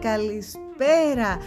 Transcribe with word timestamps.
καλησπέρα. 0.00 1.38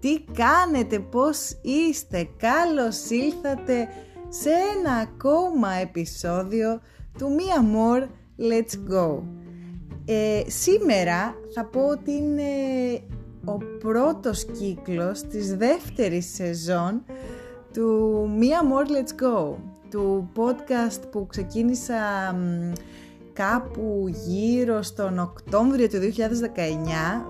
Τι 0.00 0.20
κάνετε, 0.32 0.98
πώς 0.98 1.58
είστε 1.62 2.28
Καλώς 2.36 3.10
ήλθατε 3.10 3.88
σε 4.28 4.50
ένα 4.50 4.92
ακόμα 4.92 5.72
επεισόδιο 5.72 6.80
του 7.18 7.32
Μία 7.32 7.64
More 7.74 8.02
Let's 8.38 8.92
Go. 8.92 9.22
Ε, 10.04 10.42
Σήμερα 10.46 11.34
θα 11.54 11.64
πω 11.64 11.88
ότι 11.88 12.12
είναι 12.12 12.42
ο 13.44 13.56
πρώτος 13.78 14.44
κύκλος 14.44 15.22
της 15.22 15.56
δεύτερης 15.56 16.34
σεζόν 16.34 17.04
του 17.72 18.28
Μία 18.38 18.60
More 18.62 18.90
Let's 18.90 19.24
Go 19.24 19.54
του 19.90 20.30
podcast 20.36 21.00
που 21.10 21.26
ξεκίνησα 21.26 21.96
κάπου 23.32 24.04
γύρω 24.26 24.82
στον 24.82 25.18
Οκτώβριο 25.18 25.88
του 25.88 25.96
2019 25.96 26.00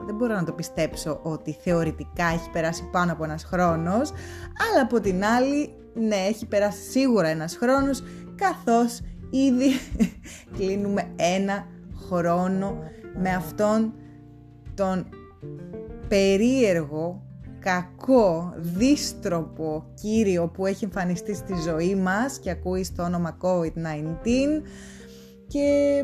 δεν 0.06 0.14
μπορώ 0.14 0.34
να 0.34 0.44
το 0.44 0.52
πιστέψω 0.52 1.20
ότι 1.22 1.58
θεωρητικά 1.62 2.24
έχει 2.24 2.50
περάσει 2.52 2.88
πάνω 2.92 3.12
από 3.12 3.24
ένας 3.24 3.44
χρόνος 3.44 4.10
αλλά 4.70 4.82
από 4.82 5.00
την 5.00 5.24
άλλη 5.24 5.74
ναι 5.94 6.16
έχει 6.16 6.46
περάσει 6.46 6.90
σίγουρα 6.90 7.28
ένας 7.28 7.56
χρόνος 7.56 8.02
καθώς 8.36 9.00
ήδη 9.30 9.70
κλείνουμε 10.56 11.12
ένα 11.16 11.66
χρόνο 12.08 12.78
με 13.22 13.30
αυτόν 13.30 13.94
τον 14.74 15.06
περίεργο, 16.08 17.22
κακό, 17.58 18.54
δίστροπο 18.56 19.84
κύριο 20.00 20.48
που 20.48 20.66
έχει 20.66 20.84
εμφανιστεί 20.84 21.34
στη 21.34 21.54
ζωή 21.64 21.94
μας 21.94 22.38
και 22.38 22.50
ακούει 22.50 22.84
στο 22.84 23.02
όνομα 23.02 23.36
COVID-19 23.40 24.62
και 25.52 26.02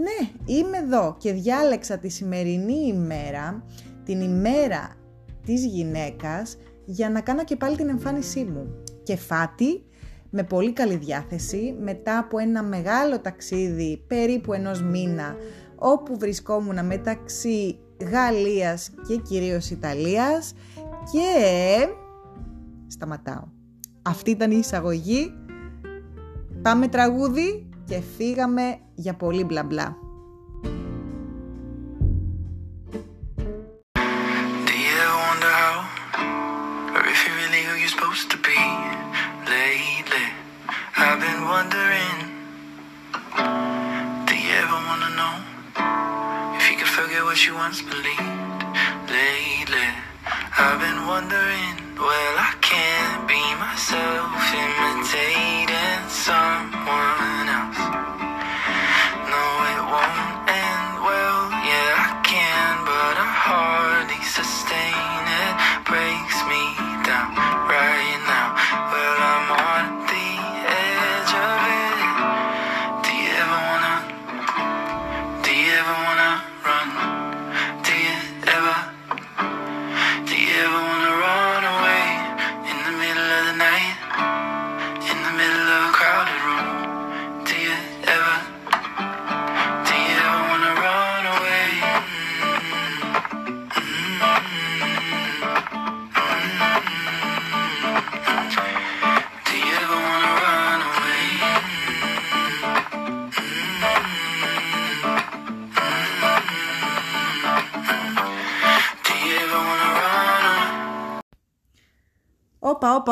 ναι, 0.00 0.28
είμαι 0.44 0.76
εδώ 0.76 1.16
και 1.18 1.32
διάλεξα 1.32 1.98
τη 1.98 2.08
σημερινή 2.08 2.86
ημέρα, 2.86 3.64
την 4.04 4.20
ημέρα 4.20 4.96
της 5.44 5.64
γυναίκας, 5.66 6.56
για 6.84 7.10
να 7.10 7.20
κάνω 7.20 7.44
και 7.44 7.56
πάλι 7.56 7.76
την 7.76 7.88
εμφάνισή 7.88 8.44
μου. 8.44 8.82
Και 9.02 9.16
φάτη, 9.16 9.84
με 10.30 10.42
πολύ 10.42 10.72
καλή 10.72 10.96
διάθεση, 10.96 11.76
μετά 11.80 12.18
από 12.18 12.38
ένα 12.38 12.62
μεγάλο 12.62 13.20
ταξίδι 13.20 14.04
περίπου 14.06 14.52
ενός 14.52 14.82
μήνα, 14.82 15.36
όπου 15.76 16.18
βρισκόμουν 16.18 16.86
μεταξύ 16.86 17.78
Γαλλίας 18.10 18.90
και 19.08 19.16
κυρίως 19.16 19.70
Ιταλίας 19.70 20.52
και... 21.12 21.86
Σταματάω. 22.86 23.44
Αυτή 24.02 24.30
ήταν 24.30 24.50
η 24.50 24.56
εισαγωγή. 24.58 25.34
Πάμε 26.62 26.88
τραγούδι 26.88 27.69
και 27.90 28.00
φύγαμε 28.16 28.78
για 28.94 29.14
πολύ 29.14 29.44
μπλα 29.44 29.62
μπλα. 29.62 29.96
wondering 41.50 42.30
Do 48.16 48.29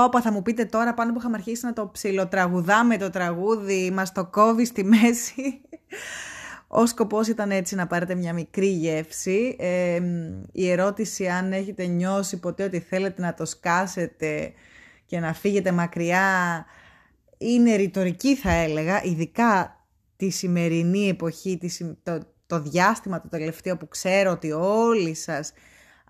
Όπα, 0.08 0.18
όπα, 0.18 0.28
όπα, 0.28 0.30
θα 0.30 0.32
μου 0.32 0.42
πείτε 0.42 0.64
τώρα 0.64 0.94
πάνω 0.94 1.12
που 1.12 1.18
είχαμε 1.18 1.36
αρχίσει 1.36 1.64
να 1.64 1.72
το 1.72 1.88
ψιλοτραγουδάμε 1.88 2.96
το 2.96 3.10
τραγούδι, 3.10 3.90
μας 3.90 4.12
το 4.12 4.26
κόβει 4.26 4.64
στη 4.64 4.84
μέση. 4.84 5.60
Ο 6.68 6.86
σκοπός 6.86 7.28
ήταν 7.28 7.50
έτσι 7.50 7.74
να 7.74 7.86
πάρετε 7.86 8.14
μια 8.14 8.32
μικρή 8.32 8.66
γεύση. 8.66 9.56
Ε, 9.58 10.00
η 10.52 10.70
ερώτηση 10.70 11.28
αν 11.28 11.52
έχετε 11.52 11.86
νιώσει 11.86 12.38
ποτέ 12.38 12.64
ότι 12.64 12.80
θέλετε 12.80 13.22
να 13.22 13.34
το 13.34 13.44
σκάσετε 13.44 14.52
και 15.06 15.20
να 15.20 15.32
φύγετε 15.32 15.72
μακριά 15.72 16.64
είναι 17.38 17.74
ρητορική 17.74 18.36
θα 18.36 18.52
έλεγα, 18.52 19.02
ειδικά 19.04 19.84
τη 20.16 20.30
σημερινή 20.30 21.08
εποχή, 21.08 21.58
τη, 21.58 21.68
συμ- 21.68 21.96
το, 22.02 22.20
το 22.46 22.60
διάστημα 22.60 23.20
το 23.20 23.28
τελευταίο 23.28 23.76
που 23.76 23.88
ξέρω 23.88 24.30
ότι 24.30 24.52
όλοι 24.52 25.14
σας 25.14 25.52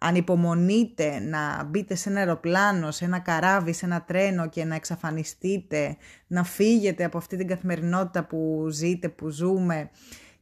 ανυπομονείτε 0.01 1.19
να 1.19 1.65
μπείτε 1.65 1.95
σε 1.95 2.09
ένα 2.09 2.19
αεροπλάνο, 2.19 2.91
σε 2.91 3.05
ένα 3.05 3.19
καράβι, 3.19 3.73
σε 3.73 3.87
ένα 3.87 4.03
τρένο 4.03 4.49
και 4.49 4.65
να 4.65 4.75
εξαφανιστείτε, 4.75 5.97
να 6.27 6.45
φύγετε 6.45 7.05
από 7.05 7.19
αυτή 7.19 7.37
την 7.37 7.47
καθημερινότητα 7.47 8.25
που 8.25 8.67
ζείτε, 8.71 9.09
που 9.09 9.29
ζούμε 9.29 9.91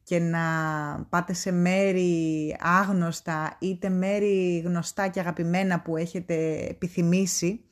και 0.03 0.19
να 0.19 0.41
πάτε 1.09 1.33
σε 1.33 1.53
μέρη 1.53 2.57
άγνωστα 2.61 3.57
είτε 3.59 3.89
μέρη 3.89 4.63
γνωστά 4.65 5.09
και 5.09 5.21
αγαπημένα 5.21 5.81
που 5.81 5.97
έχετε 5.97 6.67
επιθυμήσει 6.71 7.65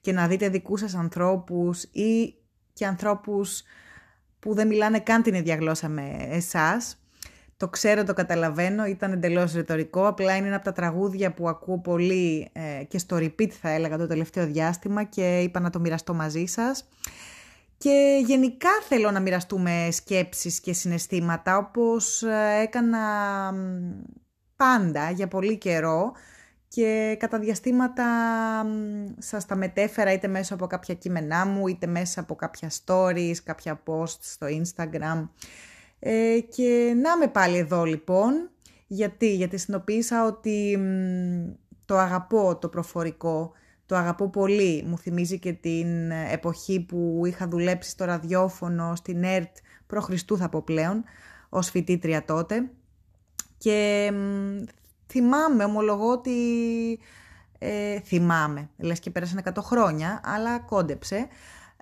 και 0.00 0.12
να 0.12 0.26
δείτε 0.26 0.48
δικούς 0.48 0.80
σας 0.80 0.94
ανθρώπους 0.94 1.82
ή 1.82 2.34
και 2.72 2.86
ανθρώπους 2.86 3.62
που 4.38 4.54
δεν 4.54 4.66
μιλάνε 4.66 5.00
καν 5.00 5.22
την 5.22 5.34
ίδια 5.34 5.54
γλώσσα 5.54 5.88
με 5.88 6.26
εσάς. 6.30 7.02
Το 7.58 7.68
ξέρω, 7.68 8.04
το 8.04 8.14
καταλαβαίνω, 8.14 8.84
ήταν 8.84 9.12
εντελώς 9.12 9.52
ρητορικό, 9.52 10.06
απλά 10.06 10.36
είναι 10.36 10.46
ένα 10.46 10.56
από 10.56 10.64
τα 10.64 10.72
τραγούδια 10.72 11.32
που 11.32 11.48
ακούω 11.48 11.78
πολύ 11.78 12.48
ε, 12.52 12.84
και 12.84 12.98
στο 12.98 13.16
repeat 13.16 13.48
θα 13.48 13.70
έλεγα 13.70 13.98
το 13.98 14.06
τελευταίο 14.06 14.46
διάστημα 14.46 15.04
και 15.04 15.40
είπα 15.40 15.60
να 15.60 15.70
το 15.70 15.80
μοιραστώ 15.80 16.14
μαζί 16.14 16.46
σας. 16.46 16.88
Και 17.78 18.22
γενικά 18.26 18.68
θέλω 18.88 19.10
να 19.10 19.20
μοιραστούμε 19.20 19.88
σκέψεις 19.90 20.60
και 20.60 20.72
συναισθήματα 20.72 21.56
όπως 21.56 22.22
ε, 22.22 22.60
έκανα 22.62 22.98
μ, 23.52 23.90
πάντα 24.56 25.10
για 25.10 25.28
πολύ 25.28 25.56
καιρό 25.58 26.12
και 26.68 27.16
κατά 27.18 27.38
διαστήματα 27.38 28.04
μ, 28.64 29.14
σας 29.18 29.46
τα 29.46 29.56
μετέφερα 29.56 30.12
είτε 30.12 30.28
μέσω 30.28 30.54
από 30.54 30.66
κάποια 30.66 30.94
κείμενά 30.94 31.46
μου 31.46 31.66
είτε 31.68 31.86
μέσα 31.86 32.20
από 32.20 32.34
κάποια 32.34 32.70
stories, 32.84 33.36
κάποια 33.44 33.82
posts 33.86 34.20
στο 34.20 34.46
Instagram. 34.46 35.28
Ε, 35.98 36.38
και 36.40 36.94
να 37.02 37.10
είμαι 37.10 37.28
πάλι 37.32 37.56
εδώ 37.56 37.84
λοιπόν. 37.84 38.50
Γιατί, 38.86 39.34
γιατί 39.34 39.58
συνοποίησα 39.58 40.26
ότι 40.26 40.76
μ, 40.78 41.52
το 41.86 41.98
αγαπώ 41.98 42.58
το 42.58 42.68
προφορικό, 42.68 43.52
το 43.86 43.96
αγαπώ 43.96 44.28
πολύ. 44.30 44.84
Μου 44.86 44.98
θυμίζει 44.98 45.38
και 45.38 45.52
την 45.52 46.10
εποχή 46.10 46.80
που 46.80 47.22
είχα 47.26 47.48
δουλέψει 47.48 47.90
στο 47.90 48.04
ραδιόφωνο, 48.04 48.94
στην 48.96 49.24
ΕΡΤ, 49.24 49.56
προ 49.86 50.00
Χριστού 50.00 50.36
θα 50.36 50.48
πω 50.48 50.62
πλέον, 50.62 51.04
ως 51.48 51.70
φοιτήτρια 51.70 52.24
τότε. 52.24 52.70
Και 53.58 54.10
μ, 54.12 54.64
θυμάμαι, 55.06 55.64
ομολογώ 55.64 56.10
ότι 56.10 56.38
ε, 57.58 58.00
θυμάμαι, 58.00 58.68
λες 58.76 59.00
και 59.00 59.10
πέρασαν 59.10 59.42
100 59.44 59.50
χρόνια, 59.62 60.20
αλλά 60.24 60.58
κόντεψε, 60.58 61.26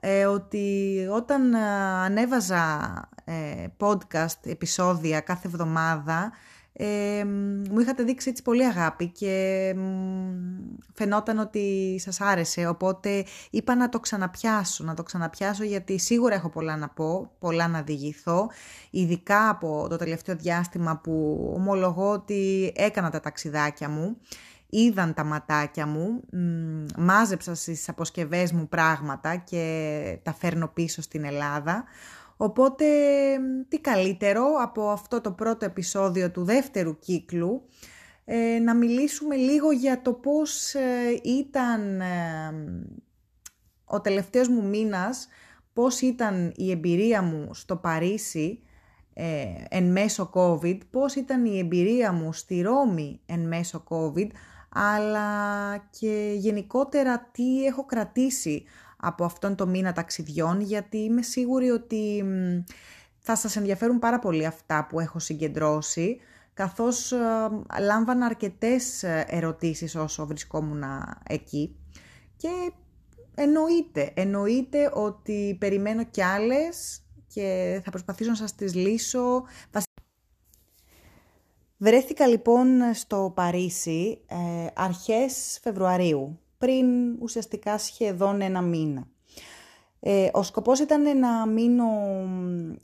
ε, 0.00 0.26
ότι 0.26 0.96
όταν 1.12 1.54
ε, 1.54 1.58
ανέβαζα 2.04 3.00
ε, 3.24 3.66
podcast 3.78 4.46
επεισόδια 4.46 5.20
κάθε 5.20 5.48
εβδομάδα, 5.48 6.32
ε, 6.78 7.24
μου 7.70 7.78
είχατε 7.80 8.02
δείξει 8.02 8.28
έτσι 8.28 8.42
πολύ 8.42 8.64
αγάπη 8.64 9.08
και 9.08 9.74
φαινόταν 10.94 11.38
ότι 11.38 11.96
σας 11.98 12.20
άρεσε, 12.20 12.66
οπότε 12.66 13.24
είπα 13.50 13.74
να 13.74 13.88
το 13.88 14.00
ξαναπιάσω, 14.00 14.84
να 14.84 14.94
το 14.94 15.02
ξαναπιάσω 15.02 15.64
γιατί 15.64 15.98
σίγουρα 15.98 16.34
έχω 16.34 16.48
πολλά 16.48 16.76
να 16.76 16.88
πω, 16.88 17.30
πολλά 17.38 17.68
να 17.68 17.82
διηγηθώ, 17.82 18.50
ειδικά 18.90 19.48
από 19.48 19.86
το 19.88 19.96
τελευταίο 19.96 20.36
διάστημα 20.36 20.96
που 20.96 21.46
ομολογώ 21.56 22.10
ότι 22.10 22.72
έκανα 22.76 23.10
τα 23.10 23.20
ταξιδάκια 23.20 23.88
μου, 23.88 24.16
είδαν 24.78 25.14
τα 25.14 25.24
ματάκια 25.24 25.86
μου, 25.86 26.22
μάζεψα 26.96 27.54
στις 27.54 27.88
αποσκευές 27.88 28.52
μου 28.52 28.68
πράγματα 28.68 29.36
και 29.36 30.18
τα 30.22 30.34
φέρνω 30.34 30.68
πίσω 30.68 31.02
στην 31.02 31.24
Ελλάδα, 31.24 31.84
Οπότε 32.36 32.84
τι 33.68 33.80
καλύτερο 33.80 34.44
από 34.62 34.88
αυτό 34.88 35.20
το 35.20 35.32
πρώτο 35.32 35.64
επεισόδιο 35.64 36.30
του 36.30 36.44
δεύτερου 36.44 36.98
κύκλου 36.98 37.62
ε, 38.24 38.58
να 38.58 38.74
μιλήσουμε 38.74 39.36
λίγο 39.36 39.72
για 39.72 40.02
το 40.02 40.12
πώς 40.12 40.74
ε, 40.74 41.20
ήταν 41.22 42.00
ε, 42.00 42.06
ο 43.84 44.00
τελευταίος 44.00 44.48
μου 44.48 44.68
μήνας, 44.68 45.28
πώς 45.72 46.00
ήταν 46.00 46.52
η 46.56 46.70
εμπειρία 46.70 47.22
μου 47.22 47.54
στο 47.54 47.76
Παρίσι 47.76 48.60
εν 49.68 49.90
μέσω 49.90 50.30
COVID, 50.34 50.78
πώς 50.90 51.14
ήταν 51.14 51.44
η 51.44 51.58
εμπειρία 51.58 52.12
μου 52.12 52.32
στη 52.32 52.60
Ρώμη 52.60 53.20
εν 53.26 53.46
μέσω 53.46 53.84
COVID, 53.88 54.26
αλλά 54.78 55.76
και 55.90 56.32
γενικότερα 56.36 57.28
τι 57.32 57.64
έχω 57.64 57.84
κρατήσει 57.84 58.64
από 58.96 59.24
αυτόν 59.24 59.54
τον 59.54 59.68
μήνα 59.68 59.92
ταξιδιών 59.92 60.60
γιατί 60.60 60.98
είμαι 60.98 61.22
σίγουρη 61.22 61.70
ότι 61.70 62.24
θα 63.18 63.36
σας 63.36 63.56
ενδιαφέρουν 63.56 63.98
πάρα 63.98 64.18
πολύ 64.18 64.46
αυτά 64.46 64.86
που 64.86 65.00
έχω 65.00 65.18
συγκεντρώσει 65.18 66.20
καθώς 66.54 67.12
ε, 67.12 67.18
λάμβανα 67.80 68.26
αρκετές 68.26 69.02
ε, 69.02 69.24
ερωτήσεις 69.28 69.94
όσο 69.94 70.26
βρισκόμουν 70.26 70.82
εκεί 71.28 71.76
και 72.36 72.72
εννοείται, 73.34 74.12
εννοείται 74.14 74.90
ότι 74.94 75.56
περιμένω 75.60 76.04
κι 76.04 76.22
άλλες 76.22 77.00
και 77.26 77.80
θα 77.84 77.90
προσπαθήσω 77.90 78.30
να 78.30 78.36
σας 78.36 78.54
τις 78.54 78.74
λύσω. 78.74 79.44
Βρέθηκα 81.78 82.26
λοιπόν 82.26 82.66
στο 82.94 83.32
Παρίσι 83.34 84.20
ε, 84.26 84.36
αρχές 84.74 85.58
Φεβρουαρίου 85.62 86.38
πριν 86.58 86.86
ουσιαστικά 87.20 87.78
σχεδόν 87.78 88.40
ένα 88.40 88.60
μήνα. 88.62 89.06
Ε, 90.00 90.28
ο 90.32 90.42
σκοπός 90.42 90.80
ήταν 90.80 91.18
να 91.18 91.46
μείνω 91.46 91.84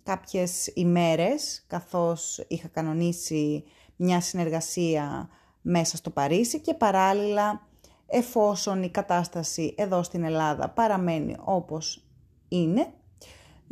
κάποιες 0.03 0.71
ημέρες, 0.75 1.65
καθώς 1.67 2.45
είχα 2.49 2.69
κανονίσει 2.69 3.65
μια 3.97 4.21
συνεργασία 4.21 5.29
μέσα 5.63 5.97
στο 5.97 6.11
Παρίσι 6.11 6.61
και 6.61 6.75
παράλληλα 6.75 7.67
εφόσον 8.07 8.83
η 8.83 8.91
κατάσταση 8.91 9.75
εδώ 9.79 10.03
στην 10.03 10.25
Ελλάδα 10.25 10.69
παραμένει 10.69 11.37
όπως 11.45 12.05
είναι, 12.49 12.93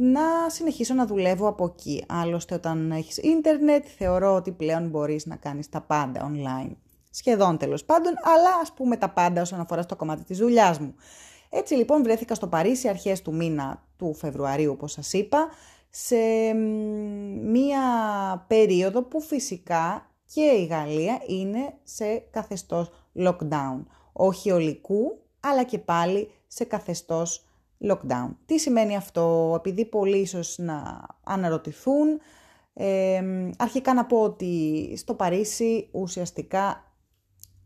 να 0.03 0.49
συνεχίσω 0.49 0.95
να 0.95 1.07
δουλεύω 1.07 1.49
από 1.49 1.65
εκεί. 1.65 2.05
Άλλωστε 2.09 2.55
όταν 2.55 2.91
έχεις 2.91 3.17
ίντερνετ 3.17 3.87
θεωρώ 3.97 4.35
ότι 4.35 4.51
πλέον 4.51 4.89
μπορείς 4.89 5.27
να 5.27 5.37
κάνεις 5.37 5.69
τα 5.69 5.81
πάντα 5.81 6.31
online 6.31 6.73
σχεδόν 7.11 7.59
τέλος 7.59 7.85
πάντων, 7.85 8.13
αλλά 8.23 8.51
ας 8.63 8.73
πούμε 8.73 8.97
τα 8.97 9.11
πάντα 9.11 9.41
όσον 9.41 9.61
αφορά 9.61 9.83
στο 9.83 9.97
κομμάτι 9.97 10.25
της 10.25 10.39
δουλειάς 10.39 10.79
μου. 10.79 10.95
Έτσι 11.51 11.75
λοιπόν 11.75 12.03
βρέθηκα 12.03 12.35
στο 12.35 12.47
Παρίσι 12.47 12.89
αρχές 12.89 13.23
του 13.23 13.35
μήνα 13.35 13.83
του 13.97 14.15
Φεβρουαρίου, 14.15 14.73
όπως 14.73 14.93
σας 14.93 15.13
είπα, 15.13 15.49
σε 15.91 16.17
μία 17.43 17.81
περίοδο 18.47 19.03
που 19.03 19.21
φυσικά 19.21 20.11
και 20.35 20.43
η 20.43 20.65
Γαλλία 20.65 21.23
είναι 21.27 21.75
σε 21.83 22.17
καθεστώς 22.31 22.91
lockdown. 23.17 23.85
Όχι 24.13 24.51
ολικού, 24.51 25.19
αλλά 25.41 25.65
και 25.65 25.79
πάλι 25.79 26.31
σε 26.47 26.65
καθεστώς 26.65 27.45
lockdown. 27.89 28.29
Τι 28.47 28.59
σημαίνει 28.59 28.97
αυτό, 28.97 29.55
επειδή 29.57 29.85
πολλοί 29.85 30.19
ίσως 30.19 30.59
να 30.59 31.07
αναρωτηθούν, 31.25 32.21
ε, 32.75 33.23
αρχικά 33.59 33.95
να 33.95 34.07
πω 34.07 34.23
ότι 34.23 34.95
στο 34.97 35.15
Παρίσι 35.15 35.89
ουσιαστικά 35.93 36.85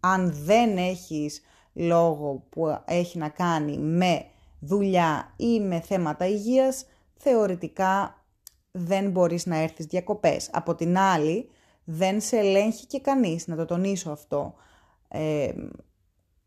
αν 0.00 0.32
δεν 0.44 0.76
έχεις 0.76 1.40
λόγο 1.72 2.46
που 2.48 2.78
έχει 2.84 3.18
να 3.18 3.28
κάνει 3.28 3.78
με 3.78 4.26
δουλειά 4.60 5.34
ή 5.36 5.60
με 5.60 5.80
θέματα 5.80 6.26
υγείας, 6.26 6.86
θεωρητικά 7.16 8.24
δεν 8.70 9.10
μπορείς 9.10 9.46
να 9.46 9.56
έρθεις 9.56 9.86
διακοπές. 9.86 10.50
Από 10.52 10.74
την 10.74 10.98
άλλη, 10.98 11.48
δεν 11.84 12.20
σε 12.20 12.36
ελέγχει 12.36 12.86
και 12.86 13.00
κανείς, 13.00 13.46
να 13.46 13.56
το 13.56 13.64
τονίσω 13.64 14.10
αυτό. 14.10 14.54
Ε, 15.08 15.52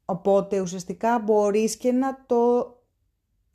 οπότε 0.05 0.59
ουσιαστικά 0.59 1.19
μπορείς 1.19 1.77
και 1.77 1.91
να 1.91 2.25
το 2.25 2.71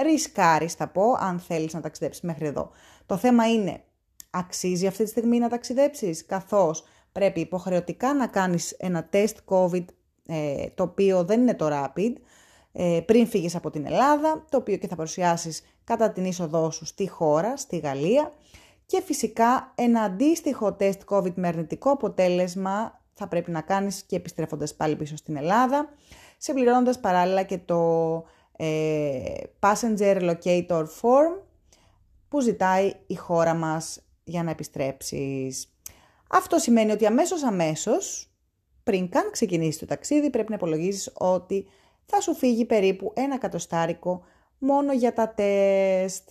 ρισκάρεις, 0.03 0.75
θα 0.75 0.89
πω, 0.89 1.13
αν 1.13 1.39
θέλεις 1.39 1.75
να 1.75 1.81
ταξιδέψεις 1.81 2.23
μέχρι 2.23 2.47
εδώ. 2.47 2.71
Το 3.07 3.17
θέμα 3.17 3.53
είναι, 3.53 3.83
αξίζει 4.31 4.87
αυτή 4.87 5.05
τη 5.05 5.11
στιγμή 5.11 5.39
να 5.39 5.49
ταξιδέψεις, 5.49 6.27
καθώς 6.27 6.85
πρέπει 7.13 7.41
υποχρεωτικά 7.41 8.15
να 8.15 8.27
κάνεις 8.27 8.71
ένα 8.71 9.05
τεστ 9.05 9.39
COVID 9.45 9.85
ε, 10.27 10.67
το 10.75 10.83
οποίο 10.83 11.25
δεν 11.25 11.41
είναι 11.41 11.55
το 11.55 11.69
Rapid, 11.73 12.13
ε, 12.73 13.01
πριν 13.05 13.27
φύγεις 13.27 13.55
από 13.55 13.71
την 13.71 13.87
Ελλάδα, 13.87 14.45
το 14.49 14.57
οποίο 14.57 14.77
και 14.77 14.89
θα 14.89 14.97
παρουσιάσεις 14.97 15.63
κατά 15.85 16.11
την 16.11 16.25
είσοδό 16.25 16.71
σου 16.71 16.85
στη 16.85 17.09
χώρα, 17.09 17.57
στη 17.57 17.79
Γαλλία 17.79 18.33
και 18.87 19.03
φυσικά 19.05 19.73
ένα 19.75 20.03
αντίστοιχο 20.03 20.73
τεστ 20.73 21.03
COVID 21.09 21.35
με 21.35 21.49
αρνητικό 21.49 21.91
αποτέλεσμα 21.91 23.01
θα 23.13 23.29
πρέπει 23.29 23.51
να 23.51 23.61
κάνεις 23.61 24.03
και 24.03 24.17
επιστρέφοντας 24.17 24.75
πάλι 24.75 24.97
πίσω 24.97 25.17
στην 25.17 25.37
Ελλάδα, 25.37 25.89
συμπληρώνοντας 26.39 27.01
παράλληλα 27.01 27.43
και 27.43 27.59
το 27.59 28.13
ε, 28.17 28.23
Passenger 29.61 30.31
Locator 30.31 30.85
Form 31.01 31.41
που 32.29 32.41
ζητάει 32.41 32.93
η 33.07 33.15
χώρα 33.15 33.55
μας 33.55 34.01
για 34.25 34.43
να 34.43 34.51
επιστρέψεις. 34.51 35.77
Αυτό 36.29 36.59
σημαίνει 36.59 36.91
ότι 36.91 37.07
αμέσως 37.07 37.43
αμέσως, 37.43 38.31
πριν 38.83 39.09
καν 39.09 39.31
ξεκινήσει 39.31 39.79
το 39.79 39.87
ταξίδι, 39.87 40.31
πρέπει 40.31 40.51
να 40.51 40.55
υπολογίζεις 40.55 41.13
ότι 41.15 41.67
θα 42.05 42.21
σου 42.21 42.35
φύγει 42.35 42.65
περίπου 42.65 43.13
ένα 43.15 43.39
κατοστάρικο 43.39 44.25
μόνο 44.59 44.93
για 44.93 45.13
τα 45.13 45.29
τεστ. 45.29 46.29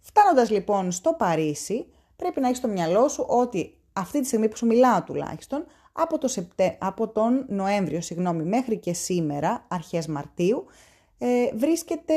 Φτάνοντας 0.00 0.50
λοιπόν 0.50 0.90
στο 0.92 1.12
Παρίσι, 1.12 1.86
πρέπει 2.16 2.40
να 2.40 2.46
έχεις 2.46 2.58
στο 2.58 2.68
μυαλό 2.68 3.08
σου 3.08 3.24
ότι 3.28 3.78
αυτή 3.92 4.20
τη 4.20 4.26
στιγμή 4.26 4.48
που 4.48 4.56
σου 4.56 4.66
μιλάω 4.66 5.02
τουλάχιστον, 5.02 5.64
από, 5.92 6.18
το 6.18 6.28
Σεπτε... 6.28 6.76
από 6.80 7.08
τον 7.08 7.44
Νοέμβριο 7.48 8.00
συγγνώμη, 8.00 8.44
μέχρι 8.44 8.78
και 8.78 8.92
σήμερα, 8.92 9.64
αρχές 9.68 10.06
Μαρτίου, 10.06 10.64
ε, 11.18 11.50
βρίσκεται 11.54 12.14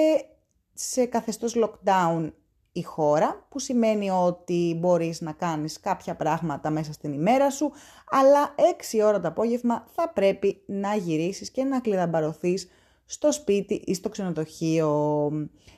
σε 0.73 1.05
καθεστώς 1.05 1.55
lockdown 1.55 2.31
η 2.71 2.81
χώρα, 2.83 3.45
που 3.49 3.59
σημαίνει 3.59 4.09
ότι 4.09 4.77
μπορείς 4.79 5.21
να 5.21 5.31
κάνεις 5.31 5.79
κάποια 5.79 6.15
πράγματα 6.15 6.69
μέσα 6.69 6.93
στην 6.93 7.13
ημέρα 7.13 7.49
σου, 7.49 7.71
αλλά 8.09 8.55
6 8.99 9.05
ώρα 9.05 9.19
το 9.19 9.27
απόγευμα 9.27 9.85
θα 9.95 10.09
πρέπει 10.09 10.63
να 10.65 10.95
γυρίσεις 10.95 11.51
και 11.51 11.63
να 11.63 11.79
κλειδαμπαρωθείς 11.79 12.67
στο 13.05 13.31
σπίτι 13.31 13.73
ή 13.85 13.93
στο 13.93 14.09
ξενοδοχείο, 14.09 15.31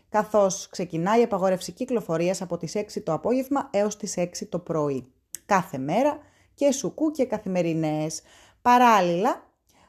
καθώς 0.09 0.67
ξεκινάει 0.69 1.19
η 1.19 1.23
απαγόρευση 1.23 1.71
κυκλοφορίας 1.71 2.41
από 2.41 2.57
τις 2.57 2.75
6 2.75 3.03
το 3.03 3.13
απόγευμα 3.13 3.69
έως 3.71 3.97
τις 3.97 4.17
6 4.17 4.47
το 4.49 4.59
πρωί. 4.59 5.11
Κάθε 5.45 5.77
μέρα 5.77 6.17
και 6.53 6.71
σουκού 6.71 7.11
και 7.11 7.25
καθημερινές. 7.25 8.21
Παράλληλα, 8.61 9.43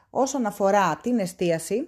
όσον 0.09 0.45
αφορά 0.45 0.99
την 1.03 1.19
εστίαση, 1.19 1.87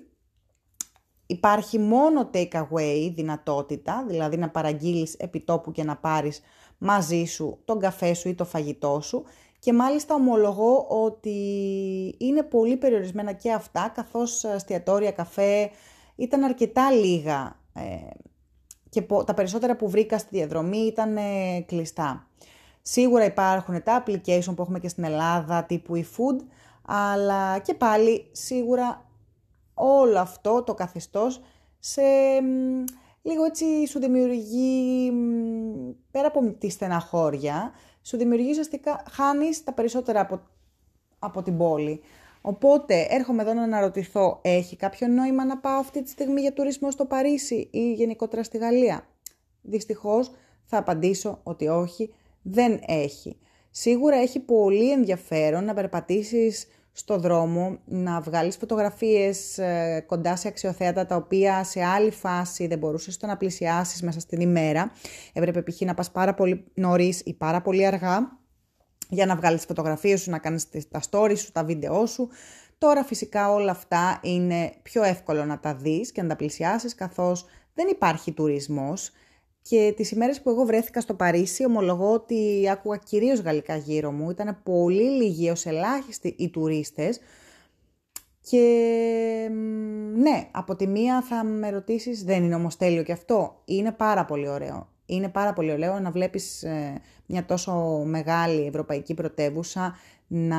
Υπάρχει 1.25 1.79
μόνο 1.79 2.29
take 2.33 2.51
away 2.53 3.11
δυνατότητα, 3.15 4.05
δηλαδή 4.07 4.37
να 4.37 4.49
παραγγείλεις 4.49 5.13
επιτόπου 5.13 5.71
και 5.71 5.83
να 5.83 5.95
πάρεις 5.95 6.41
μαζί 6.77 7.25
σου 7.25 7.59
τον 7.65 7.79
καφέ 7.79 8.13
σου 8.13 8.29
ή 8.29 8.33
το 8.33 8.45
φαγητό 8.45 8.99
σου 9.01 9.23
και 9.63 9.73
μάλιστα 9.73 10.15
ομολογώ 10.15 10.85
ότι 10.89 11.35
είναι 12.17 12.43
πολύ 12.43 12.77
περιορισμένα 12.77 13.31
και 13.31 13.51
αυτά 13.51 13.91
καθώς 13.95 14.45
αστιατόρια 14.45 15.11
καφέ 15.11 15.69
ήταν 16.15 16.43
αρκετά 16.43 16.91
λίγα 16.91 17.59
ε, 17.73 17.81
και 18.89 19.01
τα 19.25 19.33
περισσότερα 19.33 19.75
που 19.75 19.89
βρήκα 19.89 20.17
στη 20.17 20.37
διαδρομή 20.37 20.77
ήταν 20.77 21.17
ε, 21.17 21.61
κλειστά. 21.65 22.27
Σίγουρα 22.81 23.25
υπάρχουν 23.25 23.83
τα 23.83 24.03
application 24.03 24.55
που 24.55 24.61
έχουμε 24.61 24.79
και 24.79 24.87
στην 24.87 25.03
Ελλάδα 25.03 25.63
τύπου 25.63 25.95
eFood, 25.95 26.45
αλλά 26.85 27.59
και 27.59 27.73
πάλι 27.73 28.29
σίγουρα 28.31 29.05
όλο 29.73 30.19
αυτό 30.19 30.63
το 30.63 30.73
καθεστώς 30.73 31.41
σε 31.79 32.01
λίγο 33.21 33.43
έτσι 33.43 33.87
σου 33.87 33.99
δημιουργεί, 33.99 35.11
πέρα 36.11 36.27
από 36.27 36.55
τη 36.59 36.69
στεναχώρια, 36.69 37.71
σου 38.01 38.17
δημιουργεί 38.17 38.49
ουσιαστικά, 38.49 39.03
χάνεις 39.11 39.63
τα 39.63 39.73
περισσότερα 39.73 40.19
από, 40.19 40.41
από 41.19 41.41
την 41.41 41.57
πόλη. 41.57 42.01
Οπότε 42.41 43.07
έρχομαι 43.09 43.41
εδώ 43.41 43.53
να 43.53 43.63
αναρωτηθώ, 43.63 44.39
έχει 44.41 44.75
κάποιο 44.75 45.07
νόημα 45.07 45.45
να 45.45 45.57
πάω 45.57 45.79
αυτή 45.79 46.01
τη 46.03 46.09
στιγμή 46.09 46.41
για 46.41 46.53
τουρισμό 46.53 46.91
στο 46.91 47.05
Παρίσι 47.05 47.67
ή 47.71 47.93
γενικότερα 47.93 48.43
στη 48.43 48.57
Γαλλία; 48.57 49.07
Δυστυχώς 49.61 50.31
θα 50.63 50.77
απαντήσω 50.77 51.39
ότι 51.43 51.67
όχι, 51.67 52.13
δεν 52.41 52.79
έχει. 52.87 53.37
Σίγουρα 53.69 54.15
έχει 54.15 54.39
πολύ 54.39 54.91
ενδιαφέρον 54.91 55.65
να 55.65 55.73
περπατήσεις 55.73 56.67
στο 56.95 57.17
δρόμο, 57.17 57.77
να 57.85 58.21
βγάλεις 58.21 58.57
φωτογραφίες 58.57 59.57
ε, 59.57 60.03
κοντά 60.07 60.35
σε 60.35 60.47
αξιοθέατα 60.47 61.05
τα 61.05 61.15
οποία 61.15 61.63
σε 61.63 61.83
άλλη 61.83 62.11
φάση 62.11 62.67
δεν 62.67 62.77
μπορούσες 62.77 63.19
να 63.21 63.37
πλησιάσεις 63.37 64.01
μέσα 64.01 64.19
στην 64.19 64.41
ημέρα. 64.41 64.91
Έπρεπε 65.33 65.61
π.χ. 65.61 65.81
να 65.81 65.93
πας 65.93 66.11
πάρα 66.11 66.33
πολύ 66.33 66.65
νωρίς 66.73 67.21
ή 67.25 67.33
πάρα 67.33 67.61
πολύ 67.61 67.85
αργά 67.85 68.37
για 69.09 69.25
να 69.25 69.35
βγάλεις 69.35 69.65
φωτογραφίες 69.65 70.21
σου, 70.21 70.29
να 70.29 70.37
κάνεις 70.37 70.69
τα 70.89 71.01
stories 71.09 71.37
σου, 71.37 71.51
τα 71.51 71.63
βίντεό 71.63 72.05
σου. 72.05 72.29
Τώρα 72.77 73.03
φυσικά 73.03 73.51
όλα 73.51 73.71
αυτά 73.71 74.19
είναι 74.21 74.73
πιο 74.81 75.03
εύκολο 75.03 75.45
να 75.45 75.59
τα 75.59 75.75
δεις 75.75 76.11
και 76.11 76.21
να 76.21 76.27
τα 76.27 76.35
πλησιάσεις 76.35 76.95
καθώς 76.95 77.45
δεν 77.73 77.87
υπάρχει 77.87 78.31
τουρισμός 78.31 79.11
και 79.69 79.93
τις 79.95 80.11
ημέρες 80.11 80.41
που 80.41 80.49
εγώ 80.49 80.63
βρέθηκα 80.65 81.01
στο 81.01 81.13
Παρίσι 81.13 81.65
ομολογώ 81.65 82.13
ότι 82.13 82.69
άκουγα 82.71 82.97
κυρίως 82.97 83.39
γαλλικά 83.39 83.75
γύρω 83.75 84.11
μου. 84.11 84.29
Ήταν 84.29 84.59
πολύ 84.63 85.09
λίγοι 85.09 85.49
ως 85.49 85.65
ελάχιστοι 85.65 86.35
οι 86.37 86.49
τουρίστες. 86.49 87.19
Και 88.49 88.59
ναι, 90.15 90.47
από 90.51 90.75
τη 90.75 90.87
μία 90.87 91.21
θα 91.21 91.43
με 91.43 91.69
ρωτήσεις, 91.69 92.23
δεν 92.23 92.43
είναι 92.43 92.55
όμως 92.55 92.77
τέλειο 92.77 93.03
και 93.03 93.11
αυτό. 93.11 93.61
Είναι 93.65 93.91
πάρα 93.91 94.25
πολύ 94.25 94.47
ωραίο. 94.47 94.87
Είναι 95.05 95.29
πάρα 95.29 95.53
πολύ 95.53 95.71
ωραίο 95.71 95.99
να 95.99 96.11
βλέπεις 96.11 96.63
ε, 96.63 97.01
μια 97.25 97.45
τόσο 97.45 98.03
μεγάλη 98.05 98.65
ευρωπαϊκή 98.65 99.13
πρωτεύουσα 99.13 99.95
να 100.27 100.57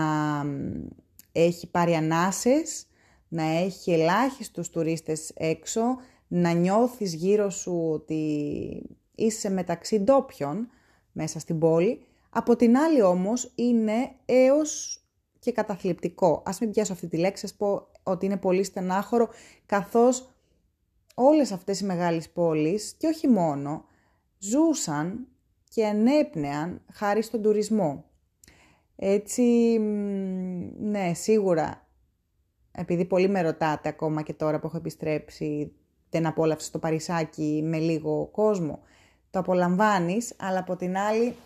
έχει 1.32 1.70
πάρει 1.70 1.94
ανάσες, 1.94 2.86
να 3.28 3.42
έχει 3.42 3.92
ελάχιστους 3.92 4.70
τουρίστες 4.70 5.32
έξω, 5.34 5.82
να 6.28 6.52
νιώθεις 6.52 7.14
γύρω 7.14 7.50
σου 7.50 7.88
ότι 7.92 8.82
είσαι 9.14 9.50
μεταξύ 9.50 9.98
ντόπιων 9.98 10.68
μέσα 11.12 11.38
στην 11.38 11.58
πόλη. 11.58 12.06
Από 12.30 12.56
την 12.56 12.76
άλλη 12.76 13.02
όμως 13.02 13.52
είναι 13.54 14.10
έως 14.24 14.98
και 15.38 15.52
καταθλιπτικό. 15.52 16.42
Ας 16.46 16.60
μην 16.60 16.70
πιάσω 16.70 16.92
αυτή 16.92 17.08
τη 17.08 17.16
λέξη, 17.16 17.44
ας 17.44 17.54
πω 17.54 17.86
ότι 18.02 18.26
είναι 18.26 18.36
πολύ 18.36 18.62
στενάχωρο, 18.62 19.28
καθώς 19.66 20.28
όλες 21.14 21.52
αυτές 21.52 21.80
οι 21.80 21.84
μεγάλες 21.84 22.30
πόλεις, 22.30 22.94
και 22.98 23.06
όχι 23.06 23.28
μόνο, 23.28 23.84
ζούσαν 24.38 25.26
και 25.68 25.82
ενέπνεαν 25.82 26.82
χάρη 26.92 27.22
στον 27.22 27.42
τουρισμό. 27.42 28.04
Έτσι, 28.96 29.42
ναι, 30.78 31.14
σίγουρα, 31.14 31.88
επειδή 32.70 33.04
πολύ 33.04 33.28
με 33.28 33.42
ρωτάτε 33.42 33.88
ακόμα 33.88 34.22
και 34.22 34.32
τώρα 34.32 34.60
που 34.60 34.66
έχω 34.66 34.76
επιστρέψει, 34.76 35.72
δεν 36.14 36.26
απόλαυσε 36.26 36.70
το 36.70 36.78
Παρισάκι 36.78 37.60
με 37.64 37.78
λίγο 37.78 38.28
κόσμο, 38.32 38.82
το 39.30 39.38
απολαμβάνεις, 39.38 40.34
αλλά 40.36 40.58
από 40.58 40.76
την 40.76 40.96
άλλη 40.96 41.36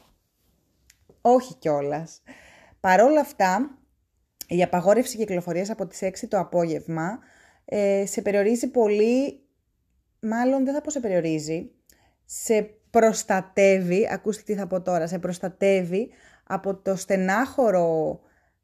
όχι 1.20 1.54
κιόλας. 1.54 2.22
Παρόλα 2.80 3.20
αυτά, 3.20 3.78
η 4.48 4.62
απαγόρευση 4.62 5.16
κυκλοφορίας 5.16 5.70
από 5.70 5.86
τις 5.86 6.00
6 6.02 6.28
το 6.28 6.38
απόγευμα 6.38 7.18
ε, 7.64 8.06
σε 8.06 8.22
περιορίζει 8.22 8.70
πολύ, 8.70 9.42
μάλλον 10.20 10.64
δεν 10.64 10.74
θα 10.74 10.80
πω 10.80 10.90
σε 10.90 11.00
περιορίζει, 11.00 11.70
σε 12.24 12.62
προστατεύει, 12.90 14.08
ακούστε 14.12 14.42
τι 14.44 14.54
θα 14.54 14.66
πω 14.66 14.82
τώρα, 14.82 15.06
σε 15.06 15.18
προστατεύει 15.18 16.10
από 16.46 16.74
το 16.74 16.96
στενάχωρο 16.96 18.20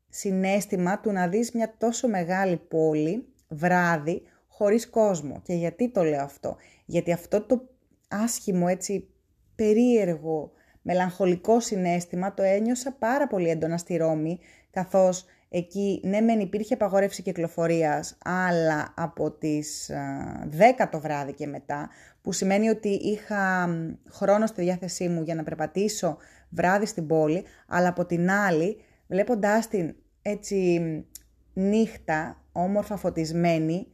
συνέστημα 0.09 1.01
του 1.01 1.13
να 1.13 1.29
δεις 1.29 1.53
μια 1.53 1.75
τόσο 1.79 2.09
μεγάλη 2.09 2.57
πόλη, 2.57 3.29
βράδυ, 3.49 4.23
χωρίς 4.57 4.91
κόσμο. 4.91 5.41
Και 5.43 5.55
γιατί 5.55 5.91
το 5.91 6.03
λέω 6.03 6.23
αυτό; 6.23 6.57
Γιατί 6.85 7.13
αυτό 7.13 7.41
το 7.41 7.69
άσχημο 8.09 8.67
έτσι 8.69 9.09
περίεργο, 9.55 10.53
μελαγχολικό 10.83 11.61
συνέστημα 11.61 12.35
το 12.35 12.43
ένιωσα 12.43 12.93
πάρα 12.99 13.27
πολύ 13.27 13.49
έντονα 13.49 13.77
στη 13.77 13.97
Ρώμη, 13.97 14.39
καθώς 14.71 15.25
εκεί 15.49 16.01
ναι 16.05 16.21
μεν 16.21 16.41
υπήρχε 16.41 16.75
απαγόρευση 16.75 17.23
κυκλοφορίας, 17.23 18.19
αλλά 18.25 18.95
από 18.97 19.31
τις 19.31 19.91
10 20.81 20.89
το 20.91 21.01
βράδυ 21.01 21.33
και 21.33 21.47
μετά, 21.47 21.89
που 22.23 22.33
σημαίνει 22.33 22.69
ότι 22.69 22.89
είχα 22.89 23.69
χρόνο 24.11 24.47
στη 24.47 24.63
διάθεσή 24.63 25.09
μου 25.09 25.23
για 25.23 25.35
να 25.35 25.43
περπατήσω 25.43 26.17
βράδυ 26.51 26.87
στην 26.87 27.07
πόλη, 27.07 27.45
αλλά 27.69 27.89
από 27.89 28.07
την 28.07 28.31
άλλη, 28.31 28.77
βλέποντάς 29.07 29.69
την 29.69 29.95
έτσι 30.23 30.81
νύχτα, 31.53 32.43
όμορφα 32.53 32.97
φωτισμένη, 32.97 33.87